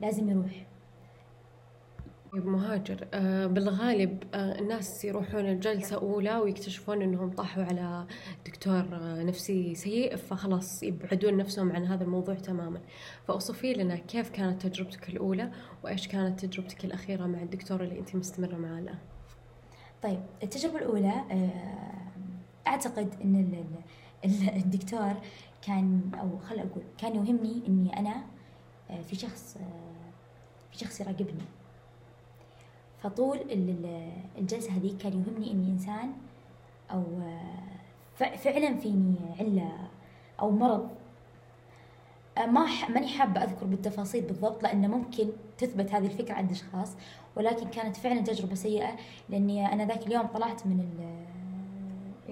لازم 0.00 0.30
يروح. 0.30 0.66
طيب 2.36 2.46
مهاجر. 2.46 3.08
آه، 3.14 3.46
بالغالب 3.46 4.22
آه، 4.34 4.58
الناس 4.58 5.04
يروحون 5.04 5.46
الجلسة 5.46 5.96
أولى 5.96 6.36
ويكتشفون 6.36 7.02
أنهم 7.02 7.30
طاحوا 7.30 7.64
على 7.64 8.06
دكتور 8.46 8.84
آه، 8.92 9.22
نفسي 9.22 9.74
سيء 9.74 10.16
فخلاص 10.16 10.82
يبعدون 10.82 11.36
نفسهم 11.36 11.72
عن 11.72 11.84
هذا 11.86 12.04
الموضوع 12.04 12.34
تماما. 12.34 12.80
فأوصفي 13.28 13.72
لنا 13.72 13.96
كيف 13.96 14.30
كانت 14.30 14.66
تجربتك 14.66 15.08
الأولى 15.08 15.50
وإيش 15.84 16.08
كانت 16.08 16.44
تجربتك 16.44 16.84
الأخيرة 16.84 17.26
مع 17.26 17.42
الدكتور 17.42 17.82
اللي 17.84 17.98
أنت 17.98 18.16
مستمرة 18.16 18.56
معاه 18.56 18.78
الآن. 18.78 18.98
طيب 20.02 20.20
التجربة 20.42 20.76
الأولى 20.78 21.14
آه، 21.30 22.66
أعتقد 22.66 23.14
إن 23.24 23.34
ال- 23.34 23.64
ال- 24.30 24.56
الدكتور 24.56 25.12
كان 25.66 26.00
أو 26.20 26.38
خل 26.38 26.58
أقول 26.58 26.82
كان 26.98 27.14
يهمني 27.14 27.62
إني 27.68 27.98
أنا 27.98 28.14
آه، 28.90 29.00
في 29.00 29.16
شخص 29.16 29.58
في 30.72 30.78
شخص 30.78 31.00
يراقبني. 31.00 31.42
فطول 33.02 33.36
ال- 33.36 33.50
ال- 33.70 34.12
الجلسة 34.38 34.72
هذه 34.76 34.96
كان 35.02 35.12
يهمني 35.12 35.50
إني 35.52 35.68
إنسان 35.72 36.12
أو 36.90 37.02
آه، 37.22 38.36
فعلا 38.36 38.76
فيني 38.78 39.14
علة 39.40 39.72
أو 40.40 40.50
مرض. 40.50 40.88
آه، 42.38 42.46
ما 42.46 42.66
ح- 42.66 42.90
ماني 42.90 43.08
حابة 43.08 43.42
أذكر 43.44 43.66
بالتفاصيل 43.66 44.24
بالضبط 44.24 44.62
لأن 44.62 44.90
ممكن 44.90 45.28
تثبت 45.58 45.92
هذه 45.92 46.06
الفكرة 46.06 46.34
عند 46.34 46.50
أشخاص 46.50 46.96
ولكن 47.36 47.68
كانت 47.68 47.96
فعلا 47.96 48.20
تجربة 48.20 48.54
سيئة 48.54 48.96
لأني 49.28 49.72
أنا 49.72 49.84
ذاك 49.86 50.06
اليوم 50.06 50.26
طلعت 50.26 50.66
من 50.66 50.80
ال- 50.80 51.26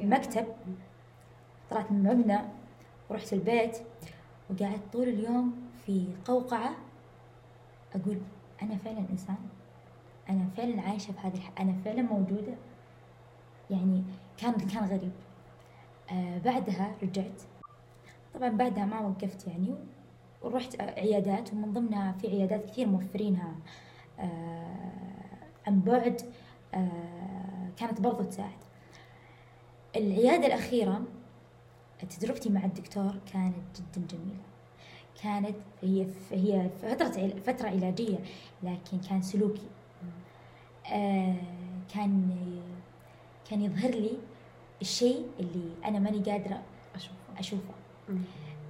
المكتب 0.04 0.46
طلعت 1.70 1.92
من 1.92 2.06
المبنى 2.10 2.38
ورحت 3.10 3.32
البيت 3.32 3.76
وقعدت 4.50 4.92
طول 4.92 5.08
اليوم 5.08 5.54
في 5.86 6.06
قوقعة 6.24 6.70
أقول 7.94 8.18
أنا 8.62 8.76
فعلا 8.76 9.04
إنسان. 9.10 9.36
أنا 10.30 10.46
فعلا 10.56 10.82
عايشة 10.82 11.12
في 11.12 11.18
هذه 11.18 11.34
الح... 11.34 11.52
أنا 11.60 11.74
فعلا 11.84 12.02
موجودة. 12.02 12.54
يعني 13.70 14.02
كان 14.38 14.52
كان 14.52 14.84
غريب. 14.84 15.12
آه 16.10 16.38
بعدها 16.38 16.94
رجعت. 17.02 17.42
طبعا 18.34 18.48
بعدها 18.48 18.84
ما 18.84 19.00
وقفت 19.00 19.46
يعني 19.46 19.74
ورحت 20.42 20.80
عيادات 20.80 21.52
ومن 21.52 21.72
ضمنها 21.72 22.12
في 22.12 22.28
عيادات 22.28 22.70
كثير 22.70 22.86
موفرينها. 22.86 23.54
آه 24.18 24.74
عن 25.66 25.80
بعد 25.80 26.22
آه 26.74 27.68
كانت 27.76 28.00
برضو 28.00 28.22
تساعد. 28.22 28.50
العيادة 29.96 30.46
الأخيرة 30.46 31.02
تجربتي 32.10 32.50
مع 32.50 32.64
الدكتور 32.64 33.14
كانت 33.32 33.54
جدا 33.76 34.06
جميلة. 34.16 34.40
كانت 35.22 35.56
هي 35.82 36.06
هي 36.30 36.70
فترة 36.82 37.28
فترة 37.46 37.68
علاجية 37.68 38.18
لكن 38.62 38.98
كان 39.08 39.22
سلوكي. 39.22 39.68
كان 41.94 42.30
كان 43.50 43.62
يظهر 43.62 43.90
لي 43.90 44.18
الشيء 44.82 45.26
اللي 45.40 45.70
أنا 45.84 45.98
ماني 45.98 46.18
قادرة 46.18 46.62
أشوفه. 46.94 47.14
أشوفه. 47.38 47.74
مم. 48.08 48.22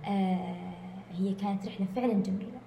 آه 0.07 0.73
هي 1.13 1.35
كانت 1.35 1.67
رحلة 1.67 1.87
فعلا 1.97 2.13
جميلة. 2.13 2.59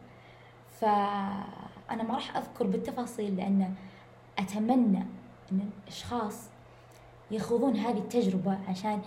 فأنا 0.79 2.03
ما 2.03 2.13
راح 2.13 2.37
أذكر 2.37 2.67
بالتفاصيل 2.67 3.35
لأن 3.37 3.73
أتمنى 4.39 5.05
أن 5.51 5.69
الأشخاص 5.83 6.49
يخوضون 7.31 7.75
هذه 7.75 7.97
التجربة 7.97 8.57
عشان 8.69 9.01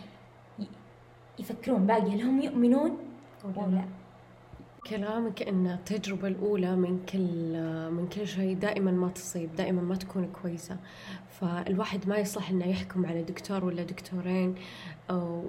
يفكرون 1.39 1.87
باقي 1.87 2.03
هل 2.15 2.23
هم 2.23 2.41
يؤمنون 2.43 2.99
أو 3.45 3.71
لا. 3.71 3.85
كلامك 4.87 5.43
إن 5.43 5.67
التجربة 5.67 6.29
الأولى 6.29 6.77
من 6.77 7.05
كل 7.07 7.61
من 7.91 8.09
كل 8.09 8.27
شيء 8.27 8.57
دائما 8.57 8.91
ما 8.91 9.09
تصيب، 9.09 9.57
دائما 9.57 9.83
ما 9.83 9.97
تكون 9.97 10.33
كويسة، 10.43 10.77
فالواحد 11.31 12.09
ما 12.09 12.17
يصلح 12.17 12.51
إنه 12.51 12.67
يحكم 12.67 13.07
على 13.07 13.23
دكتور 13.23 13.65
ولا 13.65 13.83
دكتورين 13.83 14.55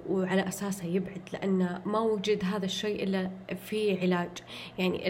وعلى 0.09 0.47
أساسه 0.47 0.85
يبعد 0.85 1.21
لأن 1.33 1.81
ما 1.85 1.99
وجد 1.99 2.45
هذا 2.45 2.65
الشيء 2.65 3.03
إلا 3.03 3.31
في 3.55 4.01
علاج، 4.01 4.29
يعني 4.77 5.07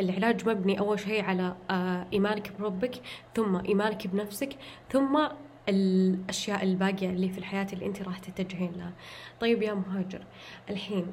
العلاج 0.00 0.48
مبني 0.48 0.78
أول 0.78 1.00
شيء 1.00 1.24
على 1.24 1.56
آه، 1.70 2.06
إيمانك 2.12 2.52
بربك، 2.60 2.94
ثم 3.34 3.56
إيمانك 3.56 4.06
بنفسك، 4.06 4.56
ثم 4.90 5.28
الأشياء 5.68 6.62
الباقية 6.62 7.10
اللي 7.10 7.28
في 7.28 7.38
الحياة 7.38 7.66
اللي 7.72 7.86
أنت 7.86 8.02
راح 8.02 8.18
تتجهين 8.18 8.72
لها. 8.76 8.92
طيب 9.40 9.62
يا 9.62 9.74
مهاجر، 9.74 10.22
الحين 10.70 11.06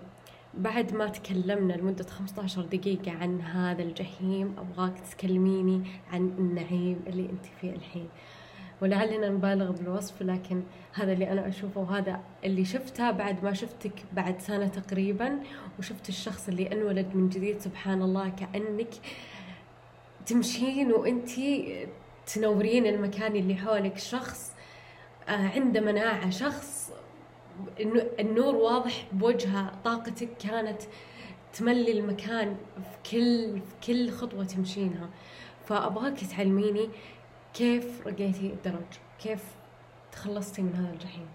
بعد 0.54 0.94
ما 0.94 1.08
تكلمنا 1.08 1.74
لمدة 1.74 2.04
15 2.04 2.62
دقيقة 2.62 3.12
عن 3.12 3.42
هذا 3.42 3.84
الجحيم 3.84 4.56
أبغاك 4.58 5.00
تكلميني 5.00 5.84
عن 6.12 6.22
النعيم 6.40 7.00
اللي 7.08 7.30
أنت 7.30 7.46
فيه 7.62 7.70
الحين. 7.72 8.10
ولعلنا 8.82 9.30
نبالغ 9.30 9.72
بالوصف 9.72 10.22
لكن 10.22 10.64
هذا 10.94 11.14
اللي 11.14 11.32
أنا 11.32 11.48
أشوفه 11.48 11.82
وهذا 11.82 12.20
اللي 12.44 12.66
شفته 12.66 13.12
بعد 13.12 13.44
ما 13.44 13.54
شفتك 13.54 13.92
بعد 14.14 14.40
سنة 14.40 14.68
تقريبا 14.68 15.40
وشفت 15.80 16.10
الشخص 16.10 16.48
اللي 16.48 16.72
أنولد 16.72 17.16
من 17.16 17.30
جديد 17.30 17.60
سبحان 17.60 18.02
الله 18.02 18.30
كأنك 18.30 18.90
تمشين 20.26 20.92
وأنت 20.92 21.30
تنورين 22.34 22.86
المكان 22.88 23.36
اللي 23.36 23.56
حولك. 23.56 23.98
شخص 23.98 24.52
آه، 25.28 25.32
عنده 25.32 25.82
مناعة 25.82 26.30
شخص 26.30 26.92
النور 28.20 28.56
واضح 28.56 29.06
بوجهها 29.12 29.72
طاقتك 29.84 30.30
كانت 30.38 30.82
تملي 31.54 31.92
المكان 31.92 32.56
في 32.76 33.12
كل 33.12 33.60
في 33.62 33.88
كل 33.94 34.12
خطوة 34.12 34.44
تمشينها. 34.44 35.10
فأبغاك 35.66 36.20
تعلميني 36.20 36.90
كيف 37.54 38.08
رقيتي 38.08 38.48
الدرج؟ 38.48 39.00
كيف 39.24 39.44
تخلصتي 40.12 40.62
من 40.62 40.76
هذا 40.76 40.94
الجحيم؟ 40.94 41.28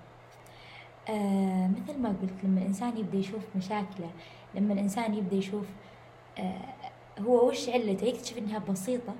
آه 1.08 1.68
مثل 1.68 1.98
ما 1.98 2.08
قلت 2.08 2.44
لما 2.44 2.60
الإنسان 2.60 2.96
يبدأ 2.98 3.18
يشوف 3.18 3.42
مشاكله 3.56 4.10
لما 4.54 4.72
الإنسان 4.74 5.14
يبدأ 5.14 5.36
يشوف 5.36 5.66
آه 6.38 6.74
هو 7.18 7.48
وش 7.48 7.68
علته؟ 7.68 8.04
يكتشف 8.04 8.38
إنها 8.38 8.58
بسيطة 8.58 9.14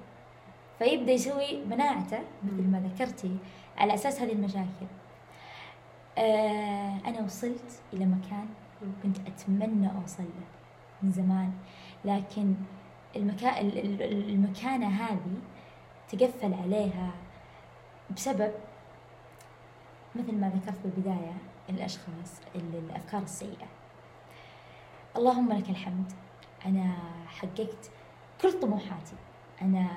فيبدأ 0.79 1.13
يسوي 1.13 1.65
مناعته 1.65 2.19
مثل 2.45 2.63
ما 2.63 2.81
ذكرتي 2.95 3.37
على 3.77 3.95
أساس 3.95 4.21
هذه 4.21 4.33
المشاكل. 4.33 4.87
أنا 6.19 7.21
وصلت 7.25 7.81
إلى 7.93 8.05
مكان 8.05 8.47
كنت 9.03 9.19
أتمنى 9.19 9.91
أوصل 10.03 10.23
له 10.23 10.47
من 11.03 11.13
زمان. 11.13 11.53
لكن 12.05 12.55
المكان 13.17 13.71
المكانة 14.29 14.87
هذه 14.87 15.37
تقفل 16.09 16.55
عليها 16.55 17.11
بسبب 18.17 18.53
مثل 20.15 20.35
ما 20.35 20.49
ذكرت 20.49 20.79
بالبداية 20.85 21.35
الأشخاص 21.71 22.41
الأفكار 22.55 23.23
السيئة. 23.23 23.67
اللهم 25.17 25.53
لك 25.53 25.71
الحمد. 25.71 26.13
أنا 26.67 26.97
حققت 27.27 27.91
كل 28.43 28.61
طموحاتي. 28.61 29.17
أنا 29.63 29.89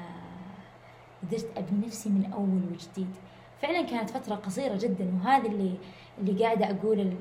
قدرت 1.23 1.57
أبني 1.57 1.87
نفسي 1.87 2.09
من 2.09 2.33
أول 2.33 2.73
وجديد. 2.73 3.15
فعلا 3.61 3.81
كانت 3.81 4.09
فترة 4.09 4.35
قصيرة 4.35 4.75
جدا 4.77 5.15
وهذا 5.15 5.47
اللي 5.47 5.77
اللي 6.19 6.43
قاعدة 6.43 6.65
أقوله 6.65 7.13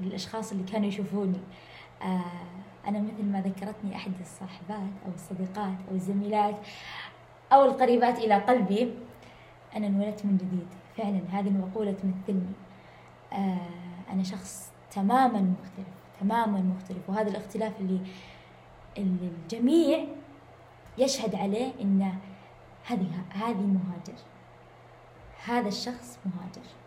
للأشخاص 0.00 0.52
اللي 0.52 0.64
كانوا 0.64 0.88
يشوفوني. 0.88 1.40
آه 2.02 2.20
أنا 2.86 2.98
مثل 2.98 3.24
ما 3.24 3.40
ذكرتني 3.40 3.96
أحد 3.96 4.12
الصاحبات 4.20 4.90
أو 5.06 5.12
الصديقات 5.14 5.76
أو 5.90 5.94
الزميلات 5.94 6.56
أو 7.52 7.64
القريبات 7.64 8.18
إلى 8.18 8.34
قلبي 8.34 8.94
أنا 9.76 9.86
انولدت 9.86 10.24
من 10.24 10.36
جديد. 10.36 10.66
فعلا 10.96 11.20
هذه 11.30 11.48
المقولة 11.48 11.92
تمثلني. 11.92 12.52
آه 13.32 13.56
أنا 14.12 14.22
شخص 14.22 14.72
تماما 14.90 15.40
مختلف 15.40 15.88
تماما 16.20 16.60
مختلف. 16.60 17.10
وهذا 17.10 17.30
الاختلاف 17.30 17.80
اللي, 17.80 18.00
اللي 18.98 19.30
الجميع 19.42 20.04
يشهد 20.98 21.34
عليه 21.34 21.72
إن 21.80 22.12
هذه 22.86 23.06
هذه 23.30 23.66
مهاجر. 23.66 24.20
هذا 25.44 25.68
الشخص 25.68 26.18
مهاجر. 26.26 26.79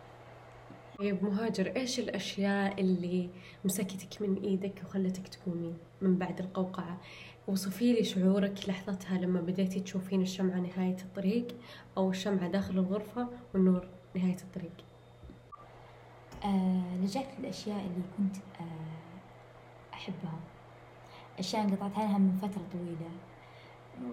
طيب 0.98 1.24
مهاجر 1.24 1.76
إيش 1.76 1.98
الأشياء 2.00 2.80
اللي 2.80 3.30
مسكتك 3.64 4.22
من 4.22 4.42
إيدك 4.44 4.82
وخلتك 4.84 5.28
تقومين 5.28 5.76
من 6.02 6.18
بعد 6.18 6.40
القوقعة؟ 6.40 6.98
وصفي 7.48 7.92
لي 7.92 8.04
شعورك 8.04 8.68
لحظتها 8.68 9.18
لما 9.18 9.40
بديتي 9.40 9.80
تشوفين 9.80 10.22
الشمعة 10.22 10.56
نهاية 10.56 10.96
الطريق 10.96 11.48
أو 11.96 12.10
الشمعة 12.10 12.48
داخل 12.48 12.78
الغرفة 12.78 13.28
والنور 13.54 13.86
نهاية 14.14 14.36
الطريق. 14.36 14.72
آه 16.44 16.96
لجأت 17.02 17.26
للأشياء 17.38 17.78
اللي 17.80 18.02
كنت 18.18 18.36
آه 18.60 19.94
أحبها. 19.94 20.38
أشياء 21.38 21.64
انقطعت 21.64 21.98
عنها 21.98 22.18
من 22.18 22.38
فترة 22.42 22.62
طويلة. 22.72 23.10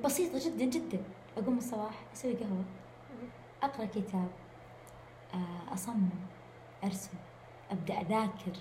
بسيطة 0.04 0.50
جدا 0.50 0.66
جدا. 0.66 1.00
أقوم 1.38 1.58
الصباح 1.58 2.04
أسوي 2.14 2.34
قهوة 2.34 2.64
أقرأ 3.64 3.86
كتاب 3.86 4.28
آه 5.34 5.74
أصمم. 5.74 6.10
أرسم 6.84 7.12
أبدأ 7.72 8.02
أذاكر. 8.02 8.52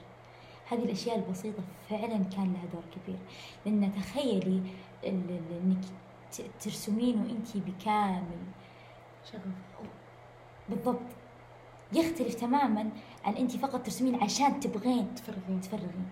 هذه 0.71 0.85
الأشياء 0.85 1.17
البسيطة 1.17 1.63
فعلا 1.89 2.25
كان 2.25 2.53
لها 2.53 2.67
دور 2.73 2.83
كبير. 2.97 3.19
لأن 3.67 3.93
تخيلي 3.93 4.63
إنك 5.07 5.85
ترسمين 6.61 7.21
وأنت 7.21 7.57
بكامل. 7.57 8.39
شغف 9.33 9.43
بالضبط. 10.69 11.01
يختلف 11.93 12.35
تماما 12.35 12.91
عن 13.25 13.35
أنت 13.35 13.57
فقط 13.57 13.83
ترسمين 13.83 14.23
عشان 14.23 14.61
تبغين 14.61 15.15
تفرغين. 15.15 15.61
تفرغين. 15.61 16.09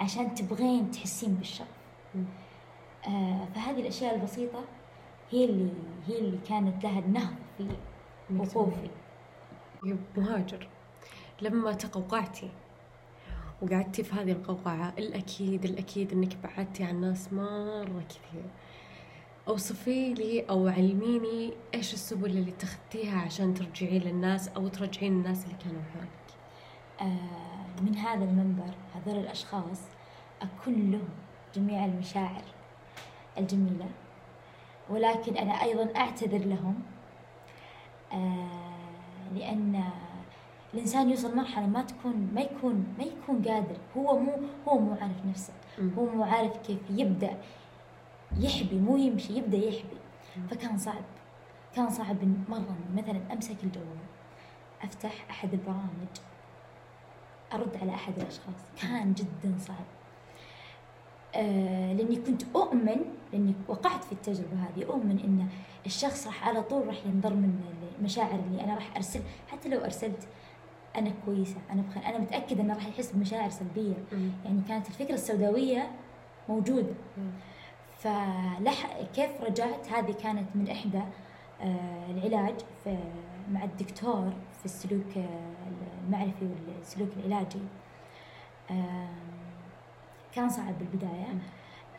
عشان 0.00 0.34
تبغين 0.34 0.90
تحسين 0.90 1.34
بالشغف. 1.34 1.68
آه 3.08 3.44
فهذه 3.54 3.80
الأشياء 3.80 4.14
البسيطة 4.14 4.64
هي 5.30 5.44
اللي 5.44 5.72
هي 6.06 6.18
اللي 6.18 6.38
كانت 6.48 6.84
لها 6.84 6.98
النهضة 6.98 7.36
في 7.58 7.68
وقوفي 8.38 8.90
مهاجر 10.16 10.68
لما 11.42 11.72
تقوقعتي. 11.72 12.50
وقعدتي 13.62 14.02
في 14.02 14.14
هذه 14.14 14.32
القوقعة 14.32 14.92
الأكيد 14.98 15.64
الأكيد 15.64 16.12
إنك 16.12 16.36
بعدتي 16.36 16.84
عن 16.84 17.00
ناس 17.00 17.32
مرة 17.32 18.04
كثير. 18.08 18.44
أوصفي 19.48 20.14
لي 20.14 20.40
أو 20.50 20.68
علميني 20.68 21.52
إيش 21.74 21.94
السبل 21.94 22.30
اللي 22.30 22.50
اتخذتيها 22.50 23.18
عشان 23.20 23.54
ترجعي 23.54 23.98
للناس 23.98 24.48
أو 24.48 24.68
ترجعين 24.68 25.12
الناس 25.12 25.44
اللي 25.44 25.56
كانوا 25.64 25.82
حولك؟ 25.94 26.08
آه 27.00 27.82
من 27.82 27.96
هذا 27.96 28.24
المنبر 28.24 28.74
هذول 28.94 29.18
الأشخاص 29.18 29.80
لهم 30.92 31.08
جميع 31.54 31.84
المشاعر 31.84 32.44
الجميلة. 33.38 33.88
ولكن 34.90 35.36
أنا 35.36 35.62
أيضا 35.62 35.96
أعتذر 35.96 36.38
لهم 36.38 36.82
آه 38.12 38.70
لأن 39.34 39.84
الإنسان 40.74 41.10
يوصل 41.10 41.36
مرحلة 41.36 41.66
ما 41.66 41.82
تكون 41.82 42.30
ما 42.34 42.40
يكون 42.40 42.86
ما 42.98 43.04
يكون 43.04 43.42
قادر. 43.42 43.76
هو 43.96 44.18
مو 44.18 44.32
هو 44.68 44.78
مو 44.78 44.92
عارف 45.00 45.26
نفسه. 45.26 45.52
هو 45.98 46.06
مو 46.06 46.24
عارف 46.24 46.56
كيف 46.56 46.78
يبدأ. 46.90 47.36
يحبي 48.38 48.78
مو 48.78 48.96
يمشي 48.96 49.32
يبدأ 49.32 49.56
يحبي. 49.56 49.96
فكان 50.50 50.78
صعب. 50.78 51.04
كان 51.76 51.90
صعب 51.90 52.16
مرة 52.48 52.76
مثلا 52.96 53.32
أمسك 53.32 53.56
الجوال 53.64 53.86
أفتح 54.82 55.26
أحد 55.30 55.52
البرامج 55.52 56.14
أرد 57.52 57.76
على 57.82 57.94
أحد 57.94 58.18
الأشخاص. 58.18 58.60
كان 58.82 59.14
جدا 59.14 59.54
صعب. 59.58 59.84
آه 61.34 61.92
لأني 61.92 62.16
كنت 62.16 62.42
اؤمن 62.56 63.04
لأني 63.32 63.54
وقعت 63.68 64.04
في 64.04 64.12
التجربة 64.12 64.56
هذه 64.56 64.84
أؤمن 64.84 65.18
إن 65.24 65.48
الشخص 65.86 66.26
راح 66.26 66.48
على 66.48 66.62
طول 66.62 66.86
راح 66.86 67.06
ينضر 67.06 67.34
من 67.34 67.60
المشاعر 67.98 68.38
اللي 68.46 68.64
أنا 68.64 68.74
راح 68.74 68.96
أرسل. 68.96 69.20
حتى 69.48 69.68
لو 69.68 69.84
أرسلت 69.84 70.28
أنا 70.96 71.12
كويسة 71.24 71.56
أنا 71.70 71.82
بخير 71.82 72.06
أنا 72.06 72.18
متأكدة 72.18 72.62
إنه 72.62 72.74
راح 72.74 72.86
يحس 72.86 73.12
بمشاعر 73.12 73.50
سلبية. 73.50 73.94
مم. 74.12 74.30
يعني 74.44 74.60
كانت 74.68 74.88
الفكرة 74.88 75.14
السوداوية 75.14 75.90
موجوده 76.48 76.94
فلح 77.98 79.00
كيف 79.14 79.30
رجعت؟ 79.42 79.88
هذه 79.92 80.12
كانت 80.12 80.48
من 80.54 80.70
إحدى 80.70 81.02
آه 81.62 82.10
العلاج 82.10 82.54
في 82.84 82.98
مع 83.52 83.64
الدكتور 83.64 84.32
في 84.58 84.64
السلوك 84.64 85.16
آه، 85.16 85.52
المعرفي 86.06 86.48
والسلوك 86.68 87.08
العلاجي. 87.16 87.60
آه 88.70 89.08
كان 90.34 90.48
صعب 90.48 90.78
بالبداية. 90.78 91.26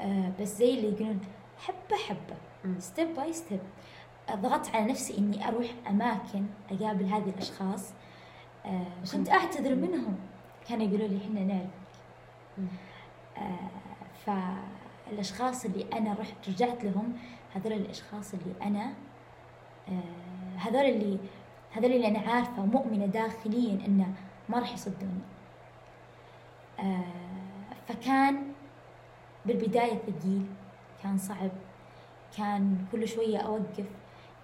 آه 0.01 0.31
بس 0.41 0.57
زي 0.57 0.73
اللي 0.73 0.87
يقولون 0.87 1.19
حبة 1.57 1.97
حبة. 2.07 2.35
step 2.79 3.15
by 3.15 3.33
step 3.33 3.59
ضغطت 4.35 4.75
على 4.75 4.85
نفسي 4.91 5.17
إني 5.17 5.47
أروح 5.47 5.65
أماكن 5.89 6.45
أقابل 6.71 7.05
هذه 7.05 7.29
الأشخاص. 7.29 7.93
آه 8.65 8.85
كنت 9.13 9.29
أعتذر 9.29 9.75
منهم. 9.75 10.15
كانوا 10.69 10.85
يقولوا 10.85 11.07
لي 11.07 11.17
إحنا 11.17 11.39
نعرفك 11.43 11.69
آه 14.27 14.57
الاشخاص 15.11 15.65
اللي 15.65 15.85
أنا 15.93 16.13
رحت 16.19 16.49
رجعت 16.49 16.83
لهم 16.83 17.13
هذول 17.55 17.73
الأشخاص 17.73 18.33
اللي 18.33 18.53
أنا 18.61 18.93
آه، 19.89 20.57
هذول 20.57 20.85
اللي 20.85 21.17
هذول 21.71 21.91
اللي 21.91 22.07
أنا 22.07 22.19
عارفة 22.19 22.61
ومؤمنه 22.63 23.05
داخليا 23.05 23.85
إنه 23.87 24.13
ما 24.49 24.59
راح 24.59 24.73
يصدوني 24.73 25.21
آه، 26.79 27.03
فكان 27.87 28.43
بالبداية 29.45 29.97
ثقيل 29.97 30.45
كان 31.03 31.17
صعب 31.17 31.51
كان 32.37 32.85
كل 32.91 33.07
شوية 33.07 33.37
أوقف 33.37 33.85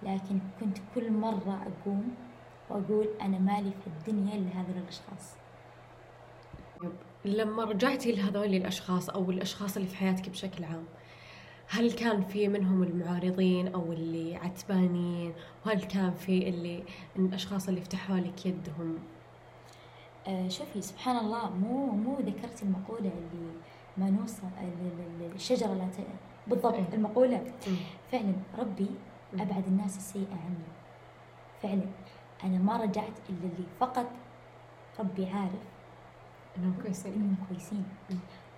لكن 0.02 0.38
كنت 0.60 0.78
كل 0.94 1.12
مرة 1.12 1.66
أقوم. 1.66 2.14
وأقول 2.70 3.08
أنا 3.22 3.38
مالي 3.38 3.70
في 3.70 3.86
الدنيا 3.86 4.34
إلا 4.34 4.48
هذول 4.60 4.76
الأشخاص 4.82 5.34
لما 7.24 7.64
رجعتي 7.64 8.12
لهذول 8.12 8.54
الأشخاص 8.54 9.10
أو 9.10 9.30
الأشخاص 9.30 9.76
اللي 9.76 9.88
في 9.88 9.96
حياتك 9.96 10.28
بشكل 10.28 10.64
عام 10.64 10.84
هل 11.70 11.92
كان 11.92 12.22
في 12.22 12.48
منهم 12.48 12.82
المعارضين 12.82 13.68
أو 13.74 13.92
اللي 13.92 14.36
عتبانين 14.36 15.32
وهل 15.66 15.84
كان 15.84 16.14
في 16.14 16.48
اللي 16.48 16.82
الأشخاص 17.16 17.68
اللي 17.68 17.80
فتحوا 17.80 18.16
لك 18.16 18.46
يدهم 18.46 18.98
آه 20.26 20.48
شوفي 20.48 20.82
سبحان 20.82 21.16
الله 21.16 21.50
مو 21.50 21.86
مو 21.86 22.16
ذكرت 22.20 22.62
المقولة 22.62 23.10
اللي 23.10 23.52
ما 23.96 24.10
نوصل 24.10 24.46
ال- 24.62 25.22
ال- 25.26 25.34
الشجرة 25.34 25.74
لا. 25.74 25.88
بالضبط 26.46 26.74
إيه. 26.74 26.84
المقولة 26.92 27.36
مم. 27.68 27.76
فعلا 28.12 28.32
ربي 28.58 28.86
مم. 29.32 29.40
أبعد 29.40 29.66
الناس 29.66 29.96
السيئة 29.96 30.30
عني 30.44 30.64
فعلا 31.62 31.86
أنا 32.44 32.58
ما 32.58 32.76
رجعت 32.76 33.12
إلا 33.28 33.38
اللي 33.42 33.66
فقط 33.80 34.06
ربي 35.00 35.26
عارف 35.26 35.52
إنهم 36.56 36.74
كويسين. 36.82 37.12
إنهم 37.12 37.36
كويسين. 37.48 37.84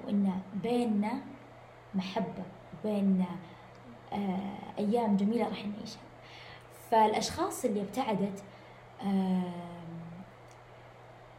وإن 0.04 0.40
بيننا 0.62 1.12
محبة 1.94 2.44
وبيننا 2.74 3.26
آه 4.12 4.52
أيام 4.78 5.16
جميلة 5.16 5.48
راح 5.48 5.66
نعيشها. 5.66 6.00
فالأشخاص 6.90 7.64
اللي 7.64 7.82
ابتعدت 7.82 8.42
آه 9.02 9.42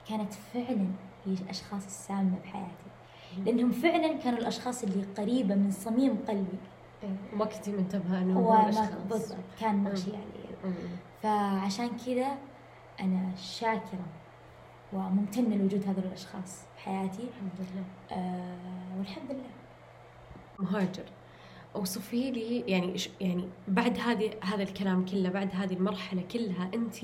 كانت 0.10 0.34
فعلا 0.34 0.88
هي 1.26 1.34
الأشخاص 1.34 1.86
السامة 1.86 2.40
بحياتي. 2.44 2.92
لأنهم 3.46 3.72
فعلا 3.72 4.18
كانوا 4.18 4.40
الأشخاص 4.40 4.84
اللي 4.84 5.06
قريبة 5.18 5.56
من 5.56 5.72
صميم 5.72 6.18
قلبي. 6.28 6.58
إيه، 7.04 7.10
وما 7.34 7.46
كنتي 7.46 7.72
منتبهة 7.72 8.22
هم 8.24 8.38
وما 8.38 8.90
بالضبط 9.10 9.38
كان 9.60 9.76
مغشي 9.76 10.12
علي. 10.12 10.74
فعشان 11.24 11.90
كذا 12.06 12.38
أنا 13.00 13.36
شاكرة 13.36 14.06
وممتنة 14.94 15.56
لوجود 15.56 15.84
هذول 15.88 16.04
الأشخاص 16.04 16.64
بحياتي 16.78 17.24
الحمد 17.24 17.52
لله. 17.60 17.84
آه 18.12 18.98
والحمد 18.98 19.32
لله. 19.32 19.52
مهاجر. 20.60 21.06
أوصفي 21.76 22.32
لي 22.32 22.60
يعني 22.68 22.96
يعني 23.22 23.50
بعد 23.68 24.00
هذه 24.00 24.32
هذا 24.42 24.64
الكلام 24.64 25.06
كله 25.06 25.30
بعد 25.30 25.50
هذه 25.54 25.74
المرحلة 25.74 26.22
كلها 26.22 26.72
أنت 26.74 26.96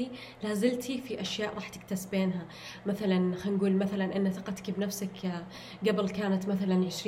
لازلتي 0.43 1.01
في 1.01 1.21
أشياء 1.21 1.53
راح 1.55 1.69
تكتسبينها. 1.69 2.45
مثلا 2.85 3.35
خلينا 3.35 3.57
نقول 3.57 3.75
مثلا 3.75 4.15
إن 4.15 4.31
ثقتك 4.31 4.71
بنفسك 4.71 5.25
آه، 5.25 5.43
قبل 5.87 6.09
كانت 6.09 6.47
مثلا 6.47 6.89
20% 6.89 7.07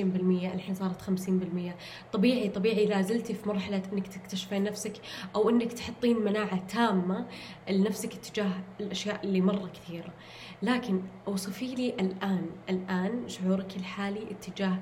الحين 0.53 0.75
صارت 0.75 1.01
50% 1.01 1.75
طبيعي 2.13 2.49
طبيعي 2.49 2.85
لازلتي 2.85 3.33
في 3.33 3.49
مرحلة 3.49 3.83
إنك 3.93 4.07
تكتشفين 4.07 4.63
نفسك 4.63 4.93
أو 5.35 5.49
إنك 5.49 5.73
تحطين 5.73 6.19
مناعة 6.19 6.67
تامة 6.67 7.25
لنفسك 7.69 8.13
تجاه 8.13 8.51
الأشياء 8.79 9.25
اللي 9.25 9.41
مرة 9.41 9.71
كثيرة. 9.73 10.13
لكن 10.61 11.01
أوصفي 11.27 11.75
لي 11.75 11.89
الآن 11.89 12.45
الآن 12.69 13.27
شعورك 13.27 13.75
الحالي 13.77 14.31
اتجاه 14.31 14.77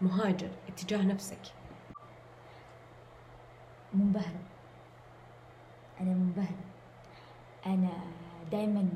مهاجر 0.00 0.50
اتجاه 0.68 1.02
نفسك. 1.02 1.59
منبهرة. 3.94 4.40
أنا 6.00 6.10
منبهرة. 6.10 6.64
أنا 7.66 7.90
دائما 8.52 8.88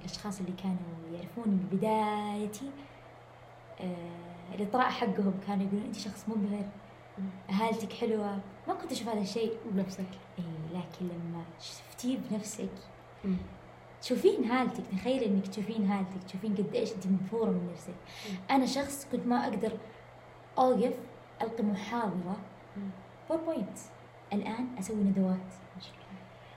الأشخاص 0.00 0.40
اللي 0.40 0.52
كانوا 0.52 0.76
يعرفوني 1.14 1.46
من 1.46 1.68
بدايتي 1.72 2.70
آه، 3.80 4.54
الإطراء 4.54 4.90
حقهم 4.90 5.34
كانوا 5.46 5.64
يقولون 5.66 5.84
أنت 5.84 5.96
شخص 5.96 6.24
مبهر 6.28 6.64
هالتك 7.50 7.92
حلوة. 7.92 8.38
ما 8.68 8.74
كنت 8.74 8.92
أشوف 8.92 9.08
هذا 9.08 9.20
الشيء 9.20 9.56
بنفسك. 9.64 10.06
إيه 10.38 10.78
لكن 10.78 11.06
لما 11.06 11.42
شفتيه 11.60 12.18
بنفسك 12.30 12.68
تشوفين 14.02 14.44
هالتك 14.44 14.84
تخيل 14.92 15.22
إنك 15.22 15.46
تشوفين 15.48 15.86
هالتك 15.86 16.24
تشوفين 16.24 16.54
قد 16.56 16.74
إيش 16.74 16.92
أنت 16.92 17.06
منفورة 17.06 17.50
من 17.50 17.68
نفسك. 17.72 17.94
مم. 18.30 18.36
أنا 18.50 18.66
شخص 18.66 19.06
كنت 19.12 19.26
ما 19.26 19.44
أقدر 19.44 19.72
أوقف 20.58 20.94
ألقي 21.42 21.62
محاضره 21.62 22.36
مم. 22.76 22.90
باوربوينت 23.28 23.78
الآن 24.32 24.66
أسوي 24.78 24.96
ندوات. 24.96 25.36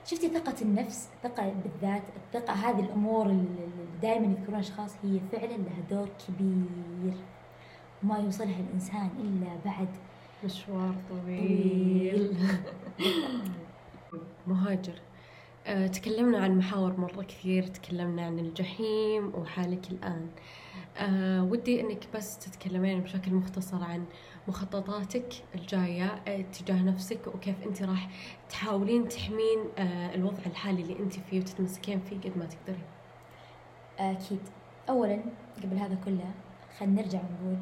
شفتي 0.06 0.28
ثقة 0.28 0.62
النفس؟ 0.62 1.08
ثقة 1.22 1.52
بالذات 1.64 2.02
الثقة 2.16 2.52
هذه 2.52 2.80
الأمور 2.80 3.26
اللي 3.26 3.68
دائما 4.02 4.26
يذكرون 4.26 4.58
أشخاص 4.58 4.94
هي 5.02 5.20
فعلا 5.32 5.52
لها 5.56 5.80
دور 5.90 6.08
كبير. 6.28 7.14
وما 8.02 8.18
يوصلها 8.18 8.60
الإنسان 8.60 9.10
إلا 9.20 9.56
بعد 9.64 9.88
مشوار 10.44 10.94
طويل. 11.10 12.36
مهاجر. 14.46 14.94
تكلمنا 15.68 16.38
عن 16.38 16.58
محاور 16.58 17.00
مرة 17.00 17.22
كثير 17.22 17.66
تكلمنا 17.66 18.26
عن 18.26 18.38
الجحيم 18.38 19.32
وحالك 19.34 19.90
الآن. 19.90 20.28
أه 20.96 21.42
ودي 21.44 21.80
أنك 21.80 22.04
بس 22.14 22.38
تتكلمين 22.38 23.00
بشكل 23.00 23.34
مختصر 23.34 23.84
عن 23.84 24.04
مخططاتك 24.48 25.34
الجاية 25.54 26.04
آه، 26.28 26.40
تجاه 26.40 26.82
نفسك 26.82 27.26
وكيف 27.34 27.62
أنت 27.66 27.82
راح 27.82 28.08
تحاولين 28.50 29.08
تحمين 29.08 29.58
أه 29.78 30.14
الوضع 30.14 30.42
الحالي 30.46 30.82
اللي 30.82 30.98
أنت 30.98 31.12
فيه 31.12 31.40
وتتمسكين 31.40 32.00
فيه 32.00 32.16
قد 32.20 32.38
ما 32.38 32.44
تقدرين. 32.44 32.84
أكيد. 33.98 34.40
أولا 34.88 35.20
قبل 35.62 35.76
هذا 35.76 35.94
كله 36.04 36.30
خلينا 36.78 37.02
نرجع 37.02 37.18
ونقول 37.18 37.58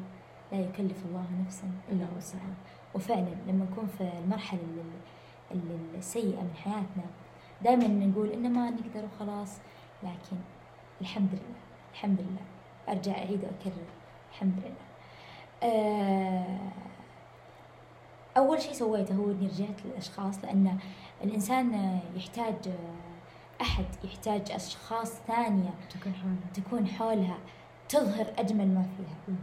لا 0.51 0.59
يكلف 0.59 1.05
الله 1.05 1.25
نفسا 1.45 1.71
إلا 1.91 2.07
وسعها. 2.17 2.53
وفعلا 2.95 3.35
لما 3.47 3.65
نكون 3.71 3.87
في 3.97 4.09
المرحلة 4.23 4.59
ال- 4.61 5.57
ال- 5.57 5.95
السيئة 5.97 6.41
من 6.41 6.53
حياتنا 6.63 7.03
دائما 7.63 7.87
نقول 7.87 8.29
إن 8.29 8.53
ما 8.53 8.69
نقدر 8.69 9.05
وخلاص 9.05 9.57
لكن 10.03 10.37
الحمد 11.01 11.29
لله 11.31 11.59
الحمد 11.93 12.19
لله. 12.19 12.41
أرجع 12.89 13.11
أعيد 13.11 13.43
وأكرر 13.43 13.85
الحمد 14.31 14.53
لله. 14.57 14.83
آه، 15.63 16.57
أول 18.37 18.61
شيء 18.61 18.73
سويته 18.73 19.15
هو 19.15 19.31
إني 19.31 19.47
رجعت 19.47 19.85
للأشخاص 19.85 20.43
لأن 20.43 20.77
الإنسان 21.23 21.99
يحتاج 22.15 22.55
أحد 23.61 23.85
يحتاج 24.03 24.51
أشخاص 24.51 25.11
ثانية 25.27 25.69
تكون 25.89 26.13
حالك 26.13 26.65
تكون 26.65 26.87
حولها 26.87 27.37
تظهر 27.89 28.25
أجمل 28.37 28.67
ما 28.67 28.85
فيها. 28.97 29.35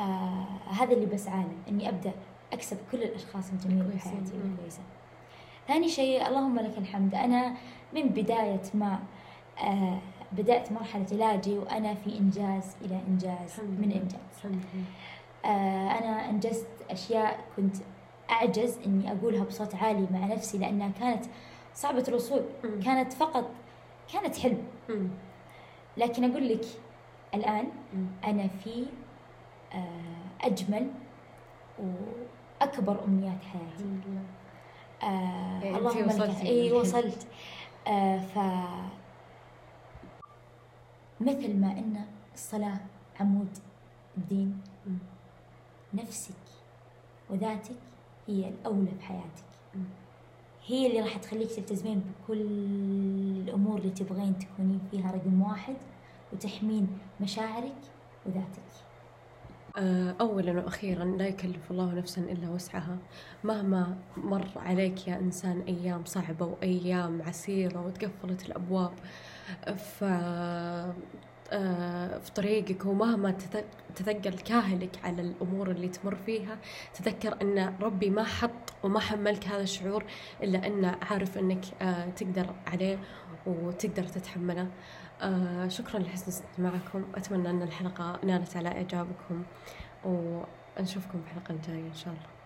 آه 0.00 0.46
هذا 0.72 0.92
اللي 0.92 1.06
بسعى 1.06 1.42
له 1.42 1.56
إني 1.68 1.88
أبدأ 1.88 2.12
أكسب 2.52 2.78
كل 2.92 3.02
الأشخاص 3.02 3.50
الجميلة. 3.52 3.94
بحياتي 3.94 4.32
مم. 4.36 4.52
الكويسة 4.54 4.80
ثاني 5.68 5.88
شيء 5.88 6.26
اللهم 6.28 6.58
لك 6.58 6.78
الحمد 6.78 7.14
أنا 7.14 7.54
من 7.94 8.02
بداية 8.08 8.62
ما 8.74 8.98
آه 9.62 9.98
بدأت 10.32 10.72
مرحلة 10.72 11.06
علاجي 11.12 11.58
وأنا 11.58 11.94
في 11.94 12.18
إنجاز 12.18 12.76
إلى 12.84 13.00
إنجاز 13.08 13.60
من. 13.60 13.92
إنجاز 13.92 14.52
آه 15.44 15.90
أنا 15.98 16.30
أنجزت 16.30 16.66
أشياء 16.90 17.38
كنت 17.56 17.76
أعجز 18.30 18.78
إني 18.86 19.12
أقولها 19.12 19.44
بصوت 19.44 19.74
عالي 19.74 20.06
مع 20.10 20.26
نفسي 20.26 20.58
لأنها 20.58 20.90
كانت 21.00 21.24
صعبة 21.74 22.04
الوصول. 22.08 22.42
كانت 22.84 23.12
فقط 23.12 23.50
كانت 24.12 24.36
حلم. 24.38 24.62
لكن 25.96 26.30
أقول 26.30 26.48
لك 26.48 26.64
الآن. 27.34 27.64
أنا 28.24 28.48
في 28.64 28.86
آه، 29.72 30.46
أجمل 30.46 30.90
وأكبر 31.78 33.04
أمنيات 33.04 33.44
حياتي 33.52 33.84
آه 35.02 35.62
إيه، 35.62 35.76
اللهم 35.76 36.04
لك 36.08 36.20
للحلم. 36.20 36.76
وصلت 36.80 37.26
آه 37.86 38.18
ف 38.18 38.38
مثل 41.20 41.56
ما 41.56 41.72
أن 41.72 42.04
الصلاة 42.34 42.80
عمود 43.20 43.48
الدين. 44.18 44.60
نفسك 45.94 46.34
وذاتك 47.30 47.76
هي 48.28 48.48
الأولى 48.48 48.90
في 48.98 49.02
حياتك. 49.04 49.48
هي 50.66 50.86
اللي 50.86 51.00
راح 51.00 51.16
تخليك 51.16 51.50
تلتزمين 51.52 51.98
بكل 52.24 52.40
الأمور 53.48 53.78
اللي 53.78 53.90
تبغين 53.90 54.38
تكونين 54.38 54.80
فيها 54.90 55.10
رقم 55.12 55.42
واحد 55.42 55.76
وتحمين 56.32 56.98
مشاعرك 57.20 57.76
وذاتك 58.26 58.87
أولا 60.20 60.52
وأخيرا 60.52 61.04
لا 61.04 61.26
يكلف 61.26 61.70
الله 61.70 61.94
نفسا 61.94 62.20
إلا 62.20 62.48
وسعها. 62.48 62.98
مهما 63.44 63.96
مر 64.16 64.48
عليك 64.56 65.08
يا 65.08 65.16
إنسان 65.18 65.60
أيام 65.68 66.04
صعبة 66.04 66.46
وأيام 66.46 67.22
عسيرة 67.22 67.86
وتقفلت 67.86 68.46
الأبواب 68.46 68.92
ف 69.76 70.04
آه، 71.52 72.18
في 72.18 72.32
طريقك 72.32 72.86
ومهما 72.86 73.34
تثقل 73.96 74.38
كاهلك 74.38 74.98
على 75.04 75.22
الأمور 75.22 75.70
اللي 75.70 75.88
تمر 75.88 76.14
فيها 76.26 76.58
تذكر 76.94 77.42
أن 77.42 77.74
ربي 77.80 78.10
ما 78.10 78.24
حط 78.24 78.72
وما 78.82 79.00
حملك 79.00 79.48
هذا 79.48 79.62
الشعور 79.62 80.04
إلا 80.42 80.66
أنه 80.66 80.98
عارف 81.10 81.38
أنك 81.38 81.64
آه، 81.82 82.10
تقدر 82.10 82.54
عليه 82.66 82.98
وتقدر 83.46 84.04
تتحمله. 84.04 84.68
آه، 85.22 85.68
شكرا 85.68 85.98
لحسن 86.00 86.28
استماعكم. 86.28 87.04
أتمنى 87.14 87.50
أن 87.50 87.62
الحلقة 87.62 88.18
نالت 88.24 88.56
على 88.56 88.68
إعجابكم 88.68 89.42
ونشوفكم 90.04 91.22
في 91.22 91.26
الحلقة 91.26 91.54
الجاية 91.54 91.86
إن 91.88 91.94
شاء 91.94 92.08
الله. 92.14 92.37